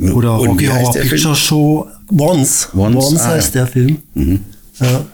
Oder 0.00 0.30
Rocky 0.30 0.66
Horror 0.66 0.92
Picture 0.92 1.18
Film? 1.18 1.34
Show. 1.34 1.86
Once. 2.10 2.68
Once, 2.74 2.96
Once 2.96 3.20
ah, 3.20 3.28
heißt 3.28 3.54
ja. 3.54 3.62
der 3.62 3.72
Film. 3.72 3.98
Mhm. 4.14 4.40
Ja. 4.80 5.04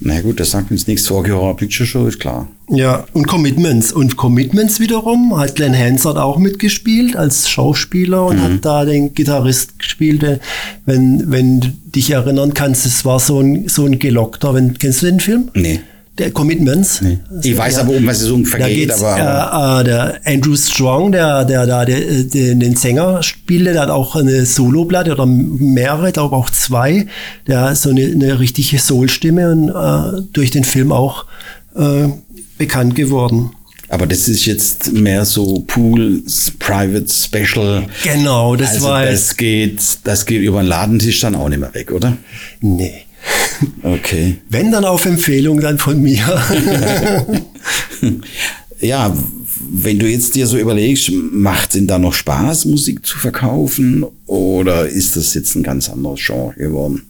Na 0.00 0.20
gut, 0.20 0.40
das 0.40 0.50
sagt 0.50 0.70
uns 0.70 0.86
nichts. 0.86 1.08
Horror 1.08 1.56
Picture 1.56 1.86
Show 1.86 2.06
ist 2.06 2.20
klar. 2.20 2.48
Ja, 2.68 3.04
und 3.12 3.26
Commitments. 3.26 3.92
Und 3.92 4.16
Commitments 4.16 4.80
wiederum 4.80 5.36
hat 5.36 5.54
Glenn 5.54 5.76
Hansard 5.76 6.18
auch 6.18 6.38
mitgespielt 6.38 7.16
als 7.16 7.48
Schauspieler 7.48 8.26
und 8.26 8.36
mhm. 8.36 8.42
hat 8.42 8.64
da 8.64 8.84
den 8.84 9.14
Gitarrist 9.14 9.78
gespielt. 9.78 10.40
Wenn, 10.84 11.30
wenn 11.30 11.60
du 11.60 11.68
dich 11.94 12.10
erinnern 12.10 12.54
kannst, 12.54 12.86
es 12.86 13.04
war 13.04 13.20
so 13.20 13.40
ein, 13.40 13.68
so 13.68 13.86
ein 13.86 13.98
gelockter. 13.98 14.54
Wenn, 14.54 14.78
kennst 14.78 15.02
du 15.02 15.06
den 15.06 15.20
Film? 15.20 15.50
Nee 15.54 15.80
der 16.18 16.30
Commitments. 16.30 17.00
Nee. 17.00 17.18
Ich 17.42 17.56
weiß 17.56 17.74
ja, 17.74 17.80
aber, 17.80 17.94
um 17.94 18.06
was 18.06 18.20
es 18.20 18.30
ungefähr 18.30 18.68
geht. 18.68 18.92
Aber, 18.92 19.16
aber. 19.16 19.80
Äh, 19.80 19.84
der 19.84 20.20
Andrew 20.24 20.56
Strong, 20.56 21.12
der, 21.12 21.44
der 21.44 21.66
da 21.66 21.84
der, 21.84 22.00
der, 22.00 22.54
den 22.54 22.76
Sänger 22.76 23.22
spielte, 23.22 23.72
der 23.72 23.82
hat 23.82 23.90
auch 23.90 24.14
eine 24.14 24.46
Soloplatte 24.46 25.12
oder 25.12 25.26
mehrere, 25.26 26.12
glaube 26.12 26.36
auch 26.36 26.50
zwei. 26.50 27.06
Der 27.46 27.62
hat 27.62 27.76
so 27.78 27.90
eine, 27.90 28.04
eine 28.04 28.38
richtige 28.38 28.78
Soul-Stimme 28.78 29.50
und 29.50 29.68
äh, 29.70 30.22
durch 30.32 30.50
den 30.50 30.64
Film 30.64 30.92
auch 30.92 31.26
äh, 31.74 32.08
bekannt 32.58 32.94
geworden. 32.94 33.50
Aber 33.88 34.06
das 34.06 34.28
ist 34.28 34.46
jetzt 34.46 34.92
mehr 34.92 35.24
so 35.24 35.60
Pool, 35.66 36.22
Private 36.58 37.06
Special. 37.08 37.86
Genau, 38.02 38.56
das 38.56 38.70
also 38.70 38.86
war 38.86 39.04
das 39.04 39.36
geht, 39.36 39.80
das 40.04 40.26
geht 40.26 40.42
über 40.42 40.62
den 40.62 40.68
Ladentisch 40.68 41.20
dann 41.20 41.34
auch 41.34 41.48
nicht 41.48 41.60
mehr 41.60 41.74
weg, 41.74 41.92
oder? 41.92 42.16
Nee. 42.60 43.02
Okay. 44.14 44.36
Wenn 44.48 44.70
dann 44.70 44.84
auf 44.84 45.04
Empfehlung 45.06 45.60
dann 45.60 45.78
von 45.78 46.00
mir. 46.00 46.24
ja, 48.80 49.16
wenn 49.72 49.98
du 49.98 50.08
jetzt 50.08 50.36
dir 50.36 50.46
so 50.46 50.56
überlegst, 50.56 51.10
macht 51.32 51.70
es 51.70 51.72
denn 51.74 51.86
da 51.88 51.98
noch 51.98 52.14
Spaß, 52.14 52.66
Musik 52.66 53.04
zu 53.04 53.18
verkaufen 53.18 54.04
oder 54.26 54.88
ist 54.88 55.16
das 55.16 55.34
jetzt 55.34 55.56
ein 55.56 55.64
ganz 55.64 55.88
anderes 55.88 56.20
Genre 56.24 56.54
geworden? 56.54 57.02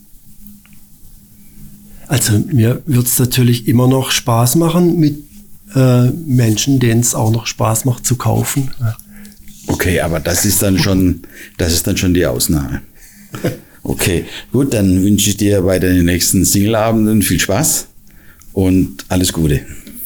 Also 2.07 2.39
mir 2.39 2.83
wird 2.87 3.07
es 3.07 3.19
natürlich 3.19 3.69
immer 3.69 3.89
noch 3.89 4.11
Spaß 4.11 4.57
machen 4.57 4.99
mit 4.99 5.19
äh, 5.75 6.11
Menschen, 6.11 6.81
denen 6.81 7.01
es 7.01 7.15
auch 7.15 7.31
noch 7.31 7.47
Spaß 7.47 7.85
macht 7.85 8.07
zu 8.07 8.17
kaufen. 8.17 8.71
Okay, 9.67 10.01
aber 10.01 10.21
das 10.21 10.45
ist 10.45 10.63
dann 10.63 10.79
schon, 10.79 11.23
das 11.59 11.73
ist 11.73 11.87
dann 11.87 11.97
schon 11.97 12.15
die 12.15 12.25
Ausnahme. 12.25 12.81
Okay, 13.85 14.25
gut, 14.51 14.73
dann 14.73 15.05
wünsche 15.05 15.29
ich 15.29 15.37
dir 15.37 15.61
bei 15.61 15.79
den 15.79 16.07
nächsten 16.07 16.45
Singleabenden 16.45 17.21
viel 17.21 17.39
Spaß 17.39 17.87
und 18.55 19.05
alles 19.09 19.33
Gute. 19.33 19.61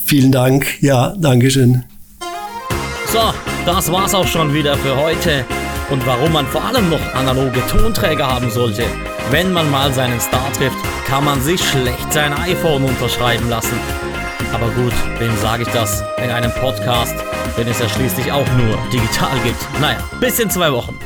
Vielen 0.05 0.33
Dank. 0.33 0.83
Ja, 0.83 1.15
Dankeschön. 1.17 1.85
So, 3.13 3.33
das 3.65 3.91
war's 3.93 4.15
auch 4.15 4.27
schon 4.27 4.53
wieder 4.53 4.77
für 4.79 4.97
heute. 4.97 5.45
Und 5.91 6.05
warum 6.07 6.33
man 6.33 6.47
vor 6.47 6.65
allem 6.65 6.91
noch 6.91 7.15
analoge 7.15 7.63
Tonträger 7.71 8.27
haben 8.27 8.51
sollte. 8.51 8.85
Wenn 9.31 9.53
man 9.53 9.71
mal 9.71 9.93
seinen 9.93 10.21
Star 10.21 10.53
trifft, 10.55 10.77
kann 11.07 11.25
man 11.25 11.41
sich 11.41 11.63
schlecht 11.63 12.13
sein 12.13 12.33
iPhone 12.33 12.85
unterschreiben 12.85 13.49
lassen. 13.49 13.79
Aber 14.53 14.71
gut, 14.71 14.93
wem 15.19 15.37
sage 15.39 15.63
ich 15.63 15.69
das 15.69 16.03
in 16.23 16.31
einem 16.31 16.53
Podcast, 16.53 17.15
wenn 17.57 17.69
es 17.69 17.79
ja 17.79 17.89
schließlich 17.89 18.33
auch 18.33 18.47
nur 18.57 18.77
digital 18.93 19.39
gibt? 19.45 19.81
Naja, 19.81 19.99
bis 20.21 20.39
in 20.41 20.51
zwei 20.51 20.73
Wochen. 20.73 20.99